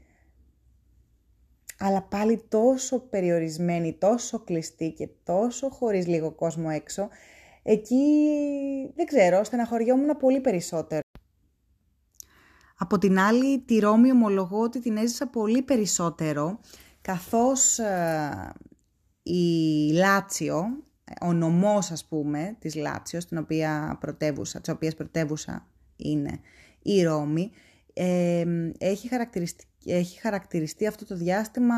αλλά 1.83 2.03
πάλι 2.03 2.45
τόσο 2.49 2.99
περιορισμένη, 2.99 3.93
τόσο 3.93 4.39
κλειστή 4.39 4.93
και 4.93 5.09
τόσο 5.25 5.69
χωρίς 5.69 6.07
λίγο 6.07 6.31
κόσμο 6.31 6.69
έξω, 6.73 7.09
εκεί 7.63 8.05
δεν 8.95 9.07
ξέρω, 9.07 9.45
στεναχωριόμουν 9.45 10.17
πολύ 10.17 10.41
περισσότερο. 10.41 11.01
Από 12.79 12.99
την 12.99 13.19
άλλη, 13.19 13.59
τη 13.61 13.79
Ρώμη 13.79 14.11
ομολογώ 14.11 14.61
ότι 14.61 14.81
την 14.81 14.97
έζησα 14.97 15.27
πολύ 15.29 15.63
περισσότερο, 15.63 16.61
καθώς 17.03 17.79
ε, 17.79 18.53
η 19.23 19.43
Λάτσιο, 19.93 20.65
ο 21.21 21.33
νομός 21.33 21.91
ας 21.91 22.05
πούμε 22.05 22.57
της 22.59 22.75
Λάτσιος, 22.75 23.23
στην 23.23 23.39
οποία 23.39 23.97
πρωτεύουσα, 24.01 24.61
της 24.61 24.73
οποίας 24.73 24.95
πρωτεύουσα 24.95 25.67
είναι 25.97 26.41
η 26.83 27.03
Ρώμη, 27.03 27.51
ε, 27.93 28.45
έχει 28.79 29.09
χαρακτηριστεί 29.09 29.65
έχει 29.85 30.21
χαρακτηριστεί 30.21 30.87
αυτό 30.87 31.07
το 31.07 31.17
διάστημα 31.17 31.75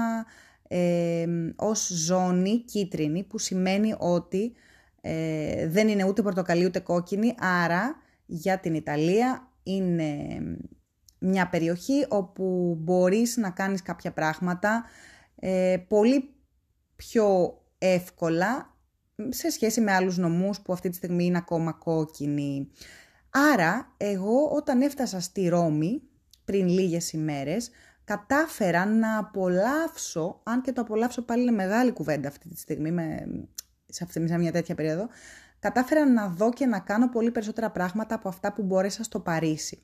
ε, 0.68 1.26
ως 1.56 1.86
ζώνη 1.86 2.58
κίτρινη 2.58 3.22
που 3.22 3.38
σημαίνει 3.38 3.94
ότι 3.98 4.52
ε, 5.00 5.68
δεν 5.68 5.88
είναι 5.88 6.04
ούτε 6.04 6.22
πορτοκαλί 6.22 6.64
ούτε 6.64 6.78
κόκκινη 6.78 7.34
άρα 7.38 7.96
για 8.26 8.58
την 8.58 8.74
Ιταλία 8.74 9.48
είναι 9.62 10.16
μια 11.18 11.48
περιοχή 11.48 12.06
όπου 12.08 12.76
μπορείς 12.80 13.36
να 13.36 13.50
κάνεις 13.50 13.82
κάποια 13.82 14.12
πράγματα 14.12 14.84
ε, 15.36 15.76
πολύ 15.88 16.34
πιο 16.96 17.58
εύκολα 17.78 18.76
σε 19.28 19.50
σχέση 19.50 19.80
με 19.80 19.92
άλλους 19.92 20.18
νομούς 20.18 20.60
που 20.60 20.72
αυτή 20.72 20.88
τη 20.88 20.96
στιγμή 20.96 21.24
είναι 21.24 21.38
ακόμα 21.38 21.72
κόκκινοι. 21.72 22.70
Άρα 23.30 23.94
εγώ 23.96 24.48
όταν 24.52 24.80
έφτασα 24.80 25.20
στη 25.20 25.48
Ρώμη 25.48 26.02
πριν 26.44 26.68
λίγες 26.68 27.12
ημέρες 27.12 27.70
κατάφερα 28.12 28.86
να 28.86 29.18
απολαύσω, 29.18 30.40
αν 30.42 30.60
και 30.60 30.72
το 30.72 30.80
απολαύσω 30.80 31.22
πάλι 31.22 31.42
είναι 31.42 31.50
μεγάλη 31.50 31.92
κουβέντα 31.92 32.28
αυτή 32.28 32.48
τη 32.48 32.58
στιγμή, 32.58 32.90
με, 32.90 33.26
σε 33.86 34.04
αυτή 34.04 34.28
σε 34.28 34.38
μια 34.38 34.52
τέτοια 34.52 34.74
περίοδο, 34.74 35.08
κατάφερα 35.58 36.06
να 36.06 36.28
δω 36.28 36.50
και 36.50 36.66
να 36.66 36.78
κάνω 36.78 37.08
πολύ 37.08 37.30
περισσότερα 37.30 37.70
πράγματα 37.70 38.14
από 38.14 38.28
αυτά 38.28 38.52
που 38.52 38.62
μπόρεσα 38.62 39.02
στο 39.02 39.20
Παρίσι. 39.20 39.82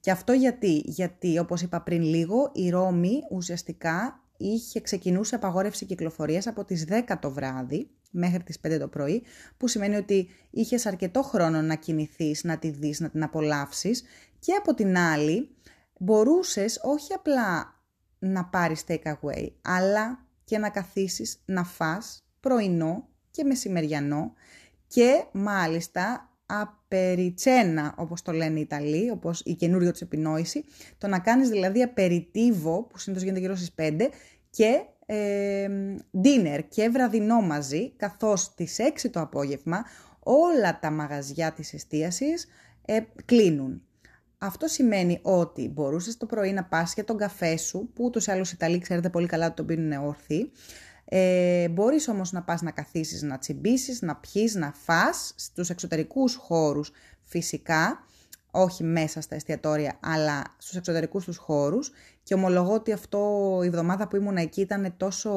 Και 0.00 0.10
αυτό 0.10 0.32
γιατί, 0.32 0.82
γιατί 0.84 1.38
όπως 1.38 1.62
είπα 1.62 1.80
πριν 1.80 2.02
λίγο, 2.02 2.50
η 2.54 2.70
Ρώμη 2.70 3.20
ουσιαστικά 3.30 4.20
είχε 4.36 4.80
ξεκινούσε 4.80 5.34
απαγόρευση 5.34 5.84
κυκλοφορίας 5.84 6.46
από 6.46 6.64
τις 6.64 6.86
10 6.88 7.16
το 7.20 7.30
βράδυ 7.30 7.90
μέχρι 8.10 8.42
τις 8.42 8.58
5 8.66 8.78
το 8.78 8.88
πρωί, 8.88 9.22
που 9.56 9.68
σημαίνει 9.68 9.96
ότι 9.96 10.28
είχες 10.50 10.86
αρκετό 10.86 11.22
χρόνο 11.22 11.62
να 11.62 11.74
κινηθείς, 11.74 12.44
να 12.44 12.58
τη 12.58 12.70
δεις, 12.70 13.00
να 13.00 13.10
την 13.10 13.22
απολαύσεις 13.22 14.02
και 14.38 14.52
από 14.52 14.74
την 14.74 14.98
άλλη 14.98 15.48
μπορούσες 16.02 16.80
όχι 16.82 17.12
απλά 17.12 17.74
να 18.18 18.44
πάρεις 18.44 18.84
take 18.88 19.02
away, 19.02 19.48
αλλά 19.62 20.26
και 20.44 20.58
να 20.58 20.70
καθίσεις 20.70 21.42
να 21.44 21.64
φας 21.64 22.24
πρωινό 22.40 23.08
και 23.30 23.44
μεσημεριανό 23.44 24.32
και 24.86 25.24
μάλιστα 25.32 26.30
απεριτσένα, 26.46 27.94
όπως 27.96 28.22
το 28.22 28.32
λένε 28.32 28.58
οι 28.58 28.62
Ιταλοί, 28.62 29.10
όπως 29.10 29.40
η 29.44 29.54
καινούριο 29.54 29.90
της 29.90 30.00
επινόηση, 30.00 30.64
το 30.98 31.06
να 31.06 31.18
κάνεις 31.18 31.48
δηλαδή 31.48 31.82
απεριτίβο, 31.82 32.82
που 32.82 32.98
συνήθως 32.98 33.24
γίνεται 33.24 33.40
γύρω 33.40 33.56
στις 33.56 33.74
5, 33.78 34.08
και 34.50 34.80
ε, 35.06 35.66
dinner 36.22 36.60
και 36.68 36.88
βραδινό 36.88 37.40
μαζί, 37.40 37.90
καθώς 37.90 38.54
τις 38.54 38.76
6 39.04 39.10
το 39.10 39.20
απόγευμα 39.20 39.84
όλα 40.18 40.78
τα 40.78 40.90
μαγαζιά 40.90 41.52
της 41.52 41.72
εστίασης 41.72 42.46
ε, 42.84 43.00
κλείνουν. 43.24 43.82
Αυτό 44.42 44.66
σημαίνει 44.66 45.18
ότι 45.22 45.68
μπορούσες 45.68 46.16
το 46.16 46.26
πρωί 46.26 46.52
να 46.52 46.64
πας 46.64 46.94
για 46.94 47.04
τον 47.04 47.16
καφέ 47.16 47.56
σου, 47.56 47.90
που 47.94 48.04
ούτως 48.04 48.26
ή 48.26 48.30
άλλως 48.30 48.50
οι 48.50 48.54
Ιταλοί 48.56 48.78
ξέρετε 48.78 49.10
πολύ 49.10 49.26
καλά 49.26 49.46
ότι 49.46 49.54
τον 49.54 49.66
πίνουν 49.66 50.04
όρθιοι. 50.06 50.52
Ε, 51.04 51.68
μπορείς 51.68 52.08
όμως 52.08 52.32
να 52.32 52.42
πας 52.42 52.62
να 52.62 52.70
καθίσεις, 52.70 53.22
να 53.22 53.38
τσιμπήσεις, 53.38 54.02
να 54.02 54.16
πιείς, 54.16 54.54
να 54.54 54.72
φας 54.72 55.32
στους 55.36 55.70
εξωτερικούς 55.70 56.34
χώρους 56.34 56.92
φυσικά 57.22 58.04
όχι 58.50 58.84
μέσα 58.84 59.20
στα 59.20 59.34
εστιατόρια, 59.34 59.96
αλλά 60.00 60.44
στους 60.58 60.76
εξωτερικούς 60.76 61.24
τους 61.24 61.36
χώρους 61.36 61.92
και 62.22 62.34
ομολογώ 62.34 62.72
ότι 62.72 62.92
αυτό 62.92 63.60
η 63.62 63.66
εβδομάδα 63.66 64.08
που 64.08 64.16
ήμουν 64.16 64.36
εκεί 64.36 64.60
ήταν 64.60 64.94
τόσο 64.96 65.30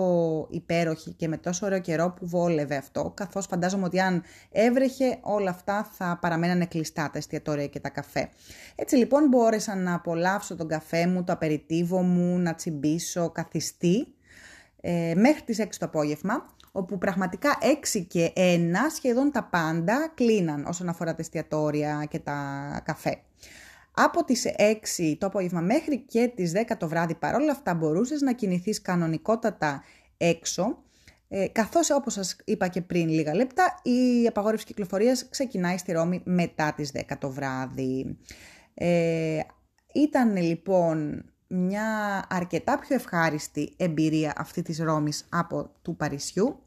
υπέροχη 0.50 1.14
και 1.14 1.28
με 1.28 1.38
τόσο 1.38 1.66
ωραίο 1.66 1.80
καιρό 1.80 2.12
που 2.12 2.28
βόλευε 2.28 2.76
αυτό, 2.76 3.12
καθώς 3.16 3.46
φαντάζομαι 3.46 3.86
ότι 3.86 4.00
αν 4.00 4.24
έβρεχε 4.52 5.18
όλα 5.22 5.50
αυτά 5.50 5.90
θα 5.92 6.18
παραμένανε 6.22 6.66
κλειστά 6.66 7.10
τα 7.12 7.18
εστιατόρια 7.18 7.68
και 7.68 7.80
τα 7.80 7.90
καφέ. 7.90 8.30
Έτσι 8.76 8.96
λοιπόν 8.96 9.28
μπόρεσα 9.28 9.76
να 9.76 9.94
απολαύσω 9.94 10.56
τον 10.56 10.68
καφέ 10.68 11.08
μου, 11.08 11.24
το 11.24 11.34
απεριτίβο 11.34 12.02
μου, 12.02 12.38
να 12.40 12.56
τσιμπήσω 12.56 13.30
καθιστή, 13.30 14.08
ε, 14.82 15.14
μέχρι 15.16 15.42
τις 15.42 15.60
6 15.60 15.68
το 15.80 15.86
απόγευμα, 15.86 16.46
όπου 16.76 16.98
πραγματικά 16.98 17.58
6 17.94 18.06
και 18.08 18.34
1 18.36 18.40
σχεδόν 18.96 19.32
τα 19.32 19.44
πάντα 19.44 20.12
κλείναν 20.16 20.66
όσον 20.66 20.90
αφορά 20.90 21.12
τα 21.12 21.22
εστιατόρια 21.22 22.06
και 22.10 22.20
τα 22.20 22.82
καφέ. 22.86 23.22
Από 23.92 24.24
τις 24.24 24.46
6 25.00 25.16
το 25.18 25.26
απόγευμα 25.26 25.62
μέχρι 25.62 26.00
και 26.00 26.32
τις 26.36 26.52
10 26.56 26.78
το 26.78 26.88
βράδυ 26.88 27.16
παρόλα 27.16 27.52
αυτά 27.52 27.74
μπορούσες 27.74 28.22
να 28.22 28.34
κινηθείς 28.34 28.82
κανονικότατα 28.82 29.84
έξω, 30.18 30.84
ε, 31.28 31.48
καθώς 31.48 31.90
όπως 31.90 32.14
σας 32.14 32.36
είπα 32.46 32.68
και 32.68 32.82
πριν 32.82 33.10
λίγα 33.10 33.36
λεπτά 33.36 33.80
η 33.84 34.28
απαγόρευση 34.28 34.66
κυκλοφορίας 34.66 35.30
ξεκινάει 35.30 35.78
στη 35.78 35.92
Ρώμη 35.92 36.22
μετά 36.26 36.74
τις 36.74 36.92
10 36.92 37.18
το 37.18 37.30
βράδυ. 37.30 38.18
Ε, 38.74 39.40
ήταν 39.94 40.38
λοιπόν 40.38 41.26
μια 41.56 42.26
αρκετά 42.30 42.80
πιο 42.80 42.96
ευχάριστη 42.96 43.74
εμπειρία 43.78 44.34
αυτή 44.38 44.62
της 44.62 44.80
Ρώμης 44.80 45.26
από 45.30 45.72
του 45.82 45.96
Παρισιού 45.96 46.64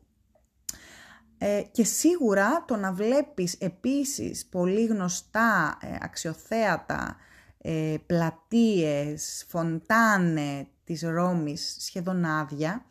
ε, 1.39 1.63
και 1.73 1.85
σίγουρα 1.85 2.65
το 2.65 2.77
να 2.77 2.93
βλέπεις 2.93 3.55
επίσης 3.55 4.47
πολύ 4.47 4.87
γνωστά 4.87 5.79
ε, 5.81 5.97
αξιοθέατα 6.01 7.17
ε, 7.59 7.95
πλατείες, 8.07 9.45
φοντάνε 9.49 10.67
της 10.85 11.03
Ρώμης 11.03 11.77
σχεδόν 11.79 12.25
άδεια. 12.25 12.85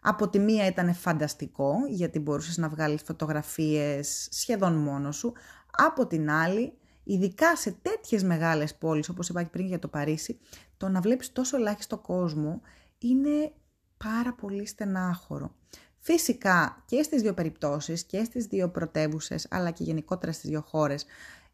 Από 0.00 0.28
τη 0.28 0.38
μία 0.38 0.66
ήταν 0.66 0.94
φανταστικό 0.94 1.74
γιατί 1.88 2.18
μπορούσες 2.18 2.58
να 2.58 2.68
βγάλεις 2.68 3.02
φωτογραφίες 3.02 4.28
σχεδόν 4.30 4.74
μόνος 4.74 5.16
σου. 5.16 5.32
Από 5.70 6.06
την 6.06 6.30
άλλη, 6.30 6.72
ειδικά 7.12 7.56
σε 7.56 7.76
τέτοιες 7.82 8.22
μεγάλες 8.22 8.74
πόλεις 8.74 9.08
όπως 9.08 9.28
είπα 9.28 9.42
και 9.42 9.48
πριν 9.48 9.66
για 9.66 9.78
το 9.78 9.88
Παρίσι, 9.88 10.38
το 10.76 10.88
να 10.88 11.00
βλέπεις 11.00 11.32
τόσο 11.32 11.56
ελάχιστο 11.56 11.98
κόσμο 11.98 12.60
είναι 12.98 13.52
πάρα 13.96 14.32
πολύ 14.32 14.66
στενάχωρο. 14.66 15.54
Φυσικά 15.98 16.82
και 16.86 17.02
στις 17.02 17.22
δύο 17.22 17.34
περιπτώσεις 17.34 18.04
και 18.04 18.24
στις 18.24 18.46
δύο 18.46 18.68
πρωτεύουσες, 18.68 19.46
αλλά 19.50 19.70
και 19.70 19.84
γενικότερα 19.84 20.32
στις 20.32 20.50
δύο 20.50 20.60
χώρες 20.60 21.04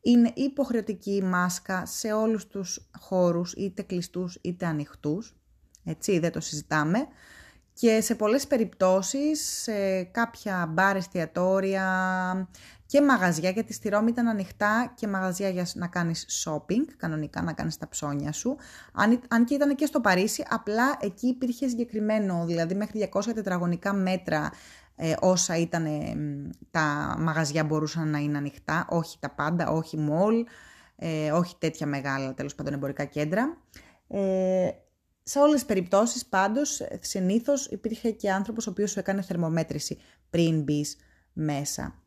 είναι 0.00 0.32
υποχρεωτική 0.34 1.14
η 1.14 1.22
μάσκα 1.22 1.86
σε 1.86 2.12
όλους 2.12 2.46
τους 2.46 2.88
χώρους 2.98 3.52
είτε 3.52 3.82
κλειστούς 3.82 4.38
είτε 4.42 4.66
ανοιχτούς. 4.66 5.36
Έτσι 5.84 6.18
δεν 6.18 6.32
το 6.32 6.40
συζητάμε. 6.40 6.98
Και 7.78 8.00
σε 8.00 8.14
πολλές 8.14 8.46
περιπτώσεις, 8.46 9.60
σε 9.62 10.02
κάποια 10.02 10.66
μπαρ, 10.68 10.96
εστιατόρια 10.96 12.48
και 12.86 13.02
μαγαζιά, 13.02 13.50
γιατί 13.50 13.72
στη 13.72 13.88
Ρώμη 13.88 14.10
ήταν 14.10 14.28
ανοιχτά 14.28 14.92
και 14.94 15.06
μαγαζιά 15.06 15.48
για 15.48 15.66
να 15.74 15.86
κάνεις 15.86 16.44
shopping, 16.44 16.84
κανονικά 16.96 17.42
να 17.42 17.52
κάνεις 17.52 17.78
τα 17.78 17.88
ψώνια 17.88 18.32
σου. 18.32 18.56
Αν, 18.92 19.20
αν 19.28 19.44
και 19.44 19.54
ήταν 19.54 19.74
και 19.74 19.86
στο 19.86 20.00
Παρίσι, 20.00 20.44
απλά 20.48 20.96
εκεί 21.00 21.26
υπήρχε 21.26 21.68
συγκεκριμένο, 21.68 22.44
δηλαδή 22.46 22.74
μέχρι 22.74 23.10
200 23.12 23.20
τετραγωνικά 23.34 23.92
μέτρα 23.92 24.50
ε, 24.96 25.14
όσα 25.20 25.56
ήταν 25.56 25.86
τα 26.70 27.16
μαγαζιά 27.18 27.64
μπορούσαν 27.64 28.10
να 28.10 28.18
είναι 28.18 28.38
ανοιχτά, 28.38 28.86
όχι 28.90 29.18
τα 29.20 29.30
πάντα, 29.30 29.70
όχι 29.70 29.96
μόλ, 29.96 30.44
ε, 30.96 31.32
όχι 31.32 31.56
τέτοια 31.58 31.86
μεγάλα 31.86 32.34
τέλος 32.34 32.54
πάντων 32.54 32.72
εμπορικά 32.72 33.04
κέντρα. 33.04 33.56
Ε, 34.08 34.68
σε 35.28 35.38
όλες 35.38 35.54
τις 35.54 35.64
περιπτώσεις 35.64 36.26
πάντως 36.26 36.82
συνήθως 37.00 37.66
υπήρχε 37.66 38.10
και 38.10 38.32
άνθρωπος 38.32 38.66
ο 38.66 38.70
οποίος 38.70 38.90
σου 38.90 38.98
έκανε 38.98 39.22
θερμομέτρηση 39.22 39.98
πριν 40.30 40.62
μπεις 40.62 40.96
μέσα. 41.32 42.02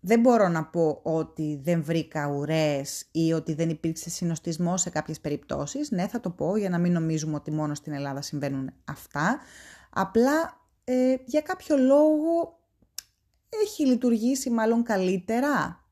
Δεν 0.00 0.20
μπορώ 0.20 0.48
να 0.48 0.64
πω 0.64 1.00
ότι 1.02 1.60
δεν 1.62 1.82
βρήκα 1.82 2.26
ουρές 2.26 3.06
ή 3.10 3.32
ότι 3.32 3.54
δεν 3.54 3.68
υπήρξε 3.68 4.10
συνοστισμός 4.10 4.80
σε 4.80 4.90
κάποιες 4.90 5.20
περιπτώσεις. 5.20 5.90
Ναι, 5.90 6.08
θα 6.08 6.20
το 6.20 6.30
πω 6.30 6.56
για 6.56 6.68
να 6.68 6.78
μην 6.78 6.92
νομίζουμε 6.92 7.34
ότι 7.34 7.50
μόνο 7.50 7.74
στην 7.74 7.92
Ελλάδα 7.92 8.22
συμβαίνουν 8.22 8.72
αυτά. 8.84 9.38
Απλά 9.90 10.60
ε, 10.84 11.14
για 11.24 11.40
κάποιο 11.40 11.76
λόγο 11.76 12.58
έχει 13.62 13.86
λειτουργήσει 13.86 14.50
μάλλον 14.50 14.82
καλύτερα 14.82 15.84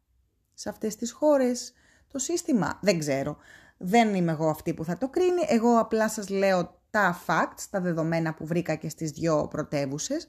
σε 0.54 0.68
αυτές 0.68 0.96
τις 0.96 1.12
χώρες 1.12 1.72
το 2.12 2.18
σύστημα. 2.18 2.78
Δεν 2.82 2.98
ξέρω. 2.98 3.36
Δεν 3.82 4.14
είμαι 4.14 4.32
εγώ 4.32 4.48
αυτή 4.48 4.74
που 4.74 4.84
θα 4.84 4.98
το 4.98 5.08
κρίνει. 5.08 5.44
Εγώ 5.48 5.78
απλά 5.78 6.08
σας 6.08 6.28
λέω 6.28 6.80
τα 6.90 7.22
facts, 7.26 7.66
τα 7.70 7.80
δεδομένα 7.80 8.34
που 8.34 8.46
βρήκα 8.46 8.74
και 8.74 8.88
στις 8.88 9.10
δυο 9.10 9.48
πρωτεύουσες. 9.48 10.28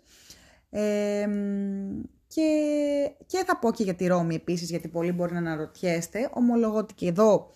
και, 2.28 2.48
και 3.26 3.44
θα 3.46 3.58
πω 3.60 3.72
και 3.72 3.84
για 3.84 3.94
τη 3.94 4.08
Ρώμη 4.08 4.36
επίσης, 4.36 4.70
γιατί 4.70 4.88
πολλοί 4.88 5.12
μπορεί 5.12 5.34
να 5.34 5.40
αναρωτιέστε. 5.40 6.30
Ομολογώ 6.34 6.78
ότι 6.78 6.94
και 6.94 7.08
εδώ 7.08 7.50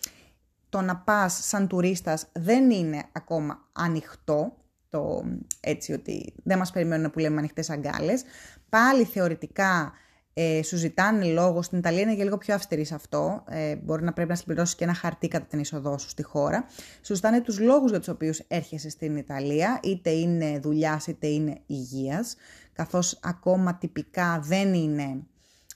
το 0.69 0.81
να 0.81 0.97
πας 0.97 1.47
σαν 1.47 1.67
τουρίστας 1.67 2.27
δεν 2.31 2.71
είναι 2.71 3.03
ακόμα 3.11 3.69
ανοιχτό. 3.71 4.57
Το, 4.89 5.23
έτσι 5.59 5.93
ότι 5.93 6.33
δεν 6.43 6.57
μας 6.57 6.71
περιμένουν 6.71 7.11
που 7.11 7.19
λέμε 7.19 7.37
ανοιχτές 7.37 7.69
αγκάλες. 7.69 8.23
Πάλι 8.69 9.03
θεωρητικά 9.03 9.93
ε, 10.37 10.63
σου 10.63 10.77
ζητάνε 10.77 11.25
λόγο. 11.25 11.61
Στην 11.61 11.77
Ιταλία 11.77 12.01
είναι 12.01 12.15
και 12.15 12.23
λίγο 12.23 12.37
πιο 12.37 12.53
αυστηρή 12.53 12.85
σε 12.85 12.95
αυτό. 12.95 13.43
Ε, 13.49 13.75
μπορεί 13.75 14.03
να 14.03 14.13
πρέπει 14.13 14.29
να 14.29 14.35
συμπληρώσεις 14.35 14.75
και 14.75 14.83
ένα 14.83 14.93
χαρτί 14.93 15.27
κατά 15.27 15.45
την 15.45 15.59
είσοδό 15.59 15.97
σου 15.97 16.09
στη 16.09 16.23
χώρα. 16.23 16.65
Σου 17.01 17.15
ζητάνε 17.15 17.41
τους 17.41 17.59
λόγους 17.59 17.89
για 17.89 17.99
τους 17.99 18.07
οποίους 18.07 18.39
έρχεσαι 18.47 18.89
στην 18.89 19.15
Ιταλία, 19.15 19.79
είτε 19.83 20.09
είναι 20.09 20.59
δουλειάς 20.59 21.07
είτε 21.07 21.27
είναι 21.27 21.61
υγείας, 21.65 22.35
καθώς 22.73 23.19
ακόμα 23.21 23.75
τυπικά 23.75 24.39
δεν 24.43 24.73
είναι 24.73 25.23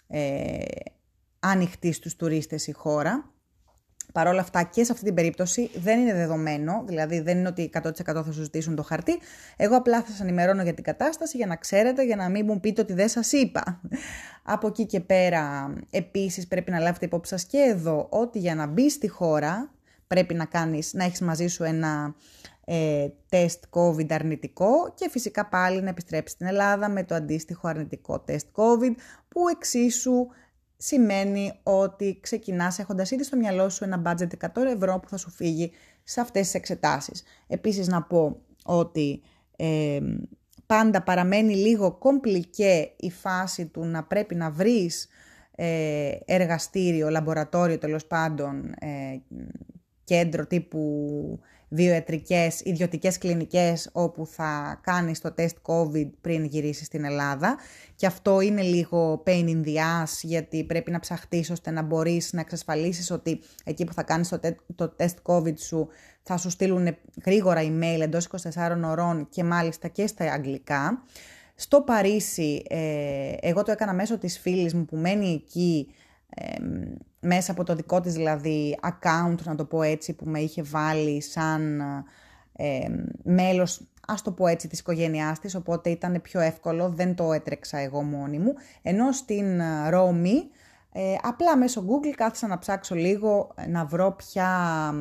ε, 0.07 0.63
ανοιχτή 1.39 1.91
στους 1.91 2.15
τουρίστες 2.15 2.67
η 2.67 2.71
χώρα. 2.71 3.31
Παρ' 4.13 4.27
όλα 4.27 4.41
αυτά 4.41 4.63
και 4.63 4.83
σε 4.83 4.91
αυτή 4.91 5.05
την 5.05 5.13
περίπτωση 5.13 5.69
δεν 5.75 5.99
είναι 5.99 6.13
δεδομένο, 6.13 6.83
δηλαδή 6.87 7.19
δεν 7.19 7.37
είναι 7.37 7.47
ότι 7.47 7.69
100% 7.73 7.89
θα 8.05 8.31
σου 8.31 8.41
ζητήσουν 8.41 8.75
το 8.75 8.83
χαρτί. 8.83 9.19
Εγώ 9.57 9.75
απλά 9.75 10.01
θα 10.01 10.11
σας 10.11 10.21
ενημερώνω 10.21 10.63
για 10.63 10.73
την 10.73 10.83
κατάσταση 10.83 11.37
για 11.37 11.45
να 11.45 11.55
ξέρετε, 11.55 12.03
για 12.03 12.15
να 12.15 12.29
μην 12.29 12.45
μου 12.47 12.59
πείτε 12.59 12.81
ότι 12.81 12.93
δεν 12.93 13.09
σας 13.09 13.31
είπα. 13.31 13.81
Από 14.43 14.67
εκεί 14.67 14.85
και 14.85 14.99
πέρα 14.99 15.73
επίσης 15.89 16.47
πρέπει 16.47 16.71
να 16.71 16.79
λάβετε 16.79 17.05
υπόψη 17.05 17.31
σας 17.31 17.45
και 17.45 17.57
εδώ 17.57 18.07
ότι 18.09 18.39
για 18.39 18.55
να 18.55 18.65
μπει 18.65 18.89
στη 18.89 19.07
χώρα 19.07 19.71
πρέπει 20.07 20.33
να, 20.33 20.45
κάνεις, 20.45 20.93
να 20.93 21.03
έχεις 21.03 21.21
μαζί 21.21 21.47
σου 21.47 21.63
ένα 21.63 22.15
ε, 22.65 23.07
τεστ 23.29 23.63
COVID 23.69 24.11
αρνητικό 24.11 24.93
και 24.95 25.09
φυσικά 25.09 25.45
πάλι 25.45 25.81
να 25.81 25.89
επιστρέψεις 25.89 26.31
στην 26.31 26.47
Ελλάδα 26.47 26.89
με 26.89 27.03
το 27.03 27.15
αντίστοιχο 27.15 27.67
αρνητικό 27.67 28.19
τεστ 28.19 28.47
COVID 28.55 28.93
που 29.27 29.47
εξίσου 29.47 30.27
σημαίνει 30.81 31.53
ότι 31.63 32.17
ξεκινάς 32.21 32.79
έχοντας 32.79 33.11
ήδη 33.11 33.23
στο 33.23 33.37
μυαλό 33.37 33.69
σου 33.69 33.83
ένα 33.83 34.01
budget 34.05 34.47
100 34.55 34.65
ευρώ 34.75 34.99
που 34.99 35.09
θα 35.09 35.17
σου 35.17 35.29
φύγει 35.29 35.71
σε 36.03 36.21
αυτές 36.21 36.41
τις 36.41 36.53
εξετάσεις. 36.53 37.23
Επίσης 37.47 37.87
να 37.87 38.03
πω 38.03 38.41
ότι 38.63 39.21
ε, 39.55 39.99
πάντα 40.65 41.01
παραμένει 41.03 41.55
λίγο 41.55 41.91
κομπλικέ 41.91 42.91
η 42.97 43.11
φάση 43.11 43.65
του 43.65 43.85
να 43.85 44.03
πρέπει 44.03 44.35
να 44.35 44.51
βρεις 44.51 45.07
ε, 45.55 46.11
εργαστήριο, 46.25 47.09
λαμπορατόριο 47.09 47.77
τέλος 47.77 48.05
πάντων, 48.05 48.73
ε, 48.79 49.21
κέντρο 50.03 50.47
τύπου 50.47 51.39
βιοετρικές, 51.69 52.61
ιδιωτικές 52.63 53.17
κλινικές 53.17 53.89
όπου 53.91 54.25
θα 54.25 54.79
κάνεις 54.83 55.21
το 55.21 55.31
τεστ 55.31 55.57
COVID 55.61 56.09
πριν 56.21 56.45
γυρίσεις 56.45 56.85
στην 56.85 57.03
Ελλάδα 57.03 57.57
και 57.95 58.05
αυτό 58.05 58.41
είναι 58.41 58.61
λίγο 58.61 59.23
pain 59.25 59.45
in 59.45 59.63
the 59.65 59.75
ass 59.75 60.19
γιατί 60.21 60.63
πρέπει 60.63 60.91
να 60.91 60.99
ψαχτείς 60.99 61.49
ώστε 61.49 61.71
να 61.71 61.81
μπορείς 61.81 62.33
να 62.33 62.39
εξασφαλίσεις 62.39 63.11
ότι 63.11 63.39
εκεί 63.63 63.85
που 63.85 63.93
θα 63.93 64.03
κάνεις 64.03 64.29
το, 64.29 64.39
το 64.75 64.89
τεστ 64.89 65.17
COVID 65.23 65.57
σου 65.57 65.87
θα 66.23 66.37
σου 66.37 66.49
στείλουν 66.49 66.97
γρήγορα 67.25 67.61
email 67.61 67.99
εντός 68.01 68.27
24 68.53 68.77
ωρών 68.85 69.27
και 69.29 69.43
μάλιστα 69.43 69.87
και 69.87 70.07
στα 70.07 70.31
αγγλικά. 70.31 71.03
Στο 71.55 71.81
Παρίσι, 71.81 72.63
ε, 72.69 73.33
εγώ 73.39 73.63
το 73.63 73.71
έκανα 73.71 73.93
μέσω 73.93 74.17
της 74.17 74.39
φίλης 74.39 74.73
μου 74.73 74.85
που 74.85 74.95
μένει 74.95 75.33
εκεί 75.33 75.93
μέσα 77.19 77.51
από 77.51 77.63
το 77.63 77.75
δικό 77.75 78.01
της 78.01 78.13
δηλαδή 78.13 78.79
account, 78.81 79.35
να 79.43 79.55
το 79.55 79.65
πω 79.65 79.81
έτσι, 79.81 80.13
που 80.13 80.25
με 80.25 80.39
είχε 80.39 80.61
βάλει 80.61 81.21
σαν 81.21 81.81
ε, 82.61 82.87
μέλος, 83.23 83.87
ας 84.07 84.21
το 84.21 84.31
πω 84.31 84.47
έτσι, 84.47 84.67
της 84.67 84.79
οικογένειάς 84.79 85.39
της, 85.39 85.55
οπότε 85.55 85.89
ήταν 85.89 86.21
πιο 86.21 86.39
εύκολο, 86.39 86.89
δεν 86.89 87.15
το 87.15 87.33
έτρεξα 87.33 87.77
εγώ 87.77 88.01
μόνη 88.01 88.39
μου. 88.39 88.53
Ενώ 88.81 89.11
στην 89.11 89.59
ε, 89.59 89.89
Ρώμη, 89.89 90.49
ε, 90.91 91.15
απλά 91.21 91.57
μέσω 91.57 91.85
Google 91.87 92.13
κάθισα 92.15 92.47
να 92.47 92.59
ψάξω 92.59 92.95
λίγο, 92.95 93.51
ε, 93.55 93.67
να 93.67 93.85
βρω 93.85 94.15
ποια, 94.15 94.93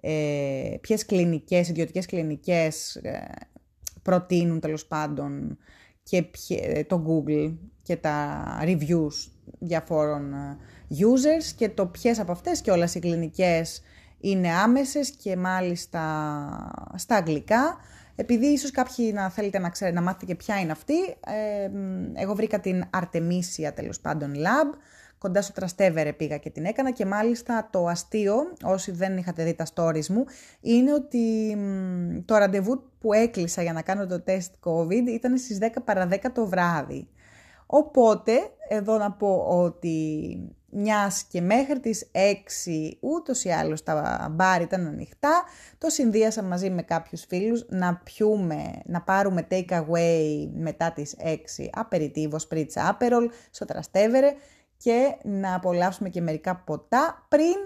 ε, 0.00 0.74
ποιες 0.80 1.06
κλινικές, 1.06 1.68
ιδιωτικές 1.68 2.06
κλινικές 2.06 2.96
ε, 2.96 3.28
προτείνουν 4.02 4.60
τέλος 4.60 4.86
πάντων 4.86 5.58
και 6.02 6.30
το 6.86 7.04
Google 7.06 7.54
και 7.82 7.96
τα 7.96 8.44
reviews 8.62 9.31
διαφόρων 9.58 10.32
ε, 10.32 10.56
users 10.88 11.52
και 11.56 11.68
το 11.68 11.86
ποιες 11.86 12.20
από 12.20 12.32
αυτές 12.32 12.60
και 12.60 12.70
όλες 12.70 12.94
οι 12.94 12.98
κλινικές 12.98 13.82
είναι 14.20 14.52
άμεσες 14.52 15.10
και 15.10 15.36
μάλιστα 15.36 16.00
στα 16.94 17.16
αγγλικά. 17.16 17.76
Επειδή 18.14 18.46
ίσως 18.46 18.70
κάποιοι 18.70 19.10
να 19.14 19.30
θέλετε 19.30 19.58
να, 19.58 19.68
ξέρετε, 19.70 19.96
να 19.96 20.02
μάθετε 20.02 20.24
και 20.24 20.34
ποια 20.34 20.60
είναι 20.60 20.72
αυτή, 20.72 21.00
ε, 21.26 21.70
εγώ 22.12 22.34
βρήκα 22.34 22.60
την 22.60 22.84
Artemisia 23.00 23.70
τέλος 23.74 24.00
πάντων 24.00 24.32
Lab, 24.34 24.76
κοντά 25.18 25.42
στο 25.42 25.52
Τραστέβερε 25.52 26.12
πήγα 26.12 26.36
και 26.36 26.50
την 26.50 26.64
έκανα 26.64 26.90
και 26.90 27.06
μάλιστα 27.06 27.68
το 27.72 27.86
αστείο, 27.86 28.34
όσοι 28.62 28.90
δεν 28.90 29.16
είχατε 29.16 29.44
δει 29.44 29.54
τα 29.54 29.66
stories 29.74 30.06
μου, 30.06 30.24
είναι 30.60 30.92
ότι 30.92 31.56
το 32.24 32.36
ραντεβού 32.36 32.82
που 33.00 33.12
έκλεισα 33.12 33.62
για 33.62 33.72
να 33.72 33.82
κάνω 33.82 34.06
το 34.06 34.20
τεστ 34.20 34.54
COVID 34.64 35.06
ήταν 35.06 35.38
στις 35.38 35.58
10 35.60 35.66
παρα 35.84 36.08
10 36.10 36.16
το 36.32 36.46
βράδυ. 36.46 37.08
Οπότε, 37.74 38.32
εδώ 38.68 38.98
να 38.98 39.12
πω 39.12 39.44
ότι 39.48 39.96
μιας 40.70 41.22
και 41.22 41.40
μέχρι 41.40 41.80
τις 41.80 42.10
6 42.12 42.98
ούτως 43.00 43.44
ή 43.44 43.50
άλλως 43.50 43.82
τα 43.82 44.28
μπάρ 44.30 44.62
ήταν 44.62 44.86
ανοιχτά, 44.86 45.44
το 45.78 45.88
συνδύασα 45.88 46.42
μαζί 46.42 46.70
με 46.70 46.82
κάποιους 46.82 47.24
φίλους 47.28 47.66
να 47.68 47.96
πιούμε, 47.96 48.82
να 48.84 49.02
πάρουμε 49.02 49.46
take 49.50 49.70
away 49.70 50.48
μετά 50.54 50.92
τις 50.92 51.16
6 51.18 51.68
απεριτίβο, 51.72 52.38
σπρίτσα, 52.38 52.88
άπερολ, 52.88 53.30
στο 53.50 53.64
Τραστέβερε 53.64 54.34
και 54.76 55.16
να 55.22 55.54
απολαύσουμε 55.54 56.08
και 56.08 56.20
μερικά 56.20 56.56
ποτά 56.56 57.26
πριν 57.28 57.56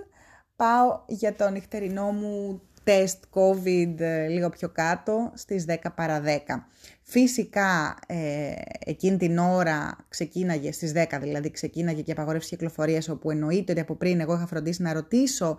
πάω 0.57 1.01
για 1.07 1.35
το 1.35 1.51
νυχτερινό 1.51 2.11
μου 2.11 2.61
τεστ 2.87 3.25
COVID 3.31 4.01
ε, 4.01 4.27
λίγο 4.27 4.49
πιο 4.49 4.69
κάτω 4.69 5.33
στις 5.35 5.65
10 5.69 5.75
παρα 5.95 6.23
10. 6.25 6.27
Φυσικά 7.03 7.99
ε, 8.07 8.53
εκείνη 8.79 9.17
την 9.17 9.39
ώρα 9.39 9.97
ξεκίναγε, 10.09 10.73
στις 10.73 10.93
10 10.95 11.05
δηλαδή 11.21 11.51
ξεκίναγε 11.51 12.03
και 12.03 12.13
απαγορεύση 12.13 12.49
κυκλοφορίας 12.49 13.09
όπου 13.09 13.31
εννοείται 13.31 13.73
ότι 13.73 13.81
από 13.81 13.95
πριν 13.95 14.21
εγώ 14.21 14.35
είχα 14.35 14.47
φροντίσει 14.47 14.83
να 14.83 14.93
ρωτήσω 14.93 15.57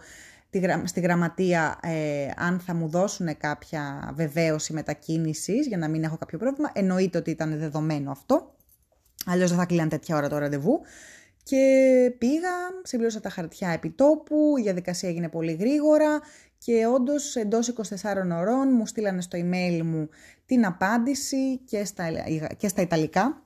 στη 0.84 1.00
γραμματεία 1.00 1.80
ε, 1.82 2.28
αν 2.36 2.60
θα 2.60 2.74
μου 2.74 2.88
δώσουν 2.88 3.38
κάποια 3.38 4.12
βεβαίωση 4.16 4.74
μετακίνησης 4.74 5.68
για 5.68 5.78
να 5.78 5.88
μην 5.88 6.04
έχω 6.04 6.18
κάποιο 6.18 6.38
πρόβλημα. 6.38 6.70
Εννοείται 6.74 7.18
ότι 7.18 7.32
ήταν 7.32 7.60
δεδομένο 7.60 8.12
αυτό, 8.12 8.56
αλλιώς 9.26 9.50
δεν 9.50 9.60
θα 9.60 9.66
κλείναν 9.66 9.90
τέτοια 9.90 10.16
ώρα 10.16 10.30
το 10.30 10.38
ραντεβού. 10.38 10.82
Και 11.48 12.16
πήγα, 12.18 12.50
συμπλήρωσα 12.84 13.20
τα 13.20 13.30
χαρτιά 13.30 13.70
επιτόπου, 13.70 14.54
η 14.60 14.62
διαδικασία 14.62 15.10
έγινε 15.10 15.30
πολύ 15.30 15.54
γρήγορα 15.54 16.20
και 16.58 16.86
όντως 16.86 17.36
εντός 17.36 17.74
24 17.74 17.84
ωρών 18.32 18.68
μου 18.72 18.86
στείλανε 18.86 19.22
στο 19.22 19.38
email 19.42 19.82
μου 19.84 20.10
την 20.46 20.66
απάντηση 20.66 21.58
και 21.58 21.86
στα, 21.86 22.06
και 22.58 22.68
στα 22.68 22.82
Ιταλικά 22.82 23.44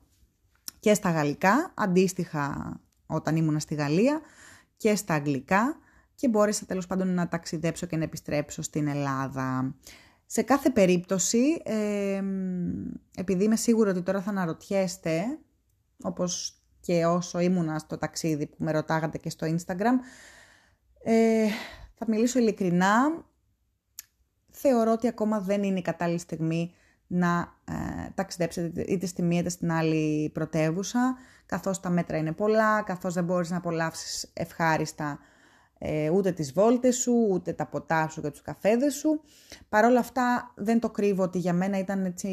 και 0.80 0.94
στα 0.94 1.12
Γαλλικά, 1.12 1.74
αντίστοιχα 1.76 2.80
όταν 3.06 3.36
ήμουνα 3.36 3.60
στη 3.60 3.76
Γαλλία 3.76 4.22
και 4.78 4.96
στα 4.96 5.14
Αγγλικά 5.14 5.78
και 6.16 6.28
μπόρεσα 6.28 6.66
τέλος 6.66 6.88
πάντων 6.88 7.14
να 7.14 7.28
ταξιδέψω 7.28 7.86
και 7.86 7.98
να 7.98 8.04
επιστρέψω 8.04 8.62
στην 8.62 8.88
Ελλάδα. 8.88 9.76
Σε 10.26 10.42
κάθε 10.42 10.70
περίπτωση, 10.70 11.62
ε, 11.64 12.24
επειδή 13.16 13.44
είμαι 13.44 13.56
σίγουρη 13.56 13.90
ότι 13.90 14.02
τώρα 14.02 14.22
θα 14.22 14.30
αναρωτιέστε, 14.30 15.40
όπως 16.02 16.61
και 16.82 17.06
όσο 17.06 17.40
ήμουνα 17.40 17.80
στο 17.80 17.98
ταξίδι 17.98 18.48
που 18.48 18.56
με 18.58 18.72
ρωτάγατε 18.72 19.18
και 19.18 19.30
στο 19.30 19.48
Instagram, 19.48 19.96
ε, 21.04 21.48
θα 21.94 22.06
μιλήσω 22.08 22.40
ειλικρινά, 22.40 23.26
θεωρώ 24.52 24.92
ότι 24.92 25.08
ακόμα 25.08 25.40
δεν 25.40 25.64
είναι 25.64 25.80
η 25.80 25.82
κατάλληλη 25.82 26.20
στιγμή 26.20 26.74
να 27.08 27.54
ε, 27.66 28.10
ταξιδέψετε 28.16 28.82
είτε 28.82 29.06
στη 29.06 29.22
μία 29.22 29.40
είτε 29.40 29.50
στην 29.50 29.72
άλλη 29.72 30.30
πρωτεύουσα, 30.34 31.18
καθώς 31.46 31.80
τα 31.80 31.90
μέτρα 31.90 32.18
είναι 32.18 32.32
πολλά, 32.32 32.82
καθώς 32.82 33.14
δεν 33.14 33.24
μπορείς 33.24 33.50
να 33.50 33.58
απολαύσεις 33.58 34.30
ευχάριστα 34.34 35.20
ε, 35.84 36.10
ούτε 36.10 36.32
τις 36.32 36.54
βόλτες 36.54 36.96
σου, 36.96 37.28
ούτε 37.32 37.54
τα 37.54 37.66
ποτά 37.66 38.08
σου 38.08 38.22
και 38.22 38.30
τους 38.30 38.42
καφέδες 38.42 38.94
σου. 38.94 39.22
Παρ' 39.70 39.86
όλα 39.86 40.00
αυτά 40.00 40.54
δεν 40.56 40.80
το 40.80 40.90
κρύβω 40.90 41.24
ότι 41.24 41.38
για 41.38 41.54
μένα 41.54 41.78
ήταν 41.78 42.06
έτσι 42.06 42.28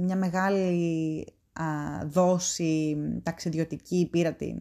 μια 0.00 0.16
μεγάλη 0.16 1.34
α, 1.60 1.64
δόση 2.06 2.96
ταξιδιωτική, 3.22 4.08
πήρα 4.10 4.32
την 4.32 4.56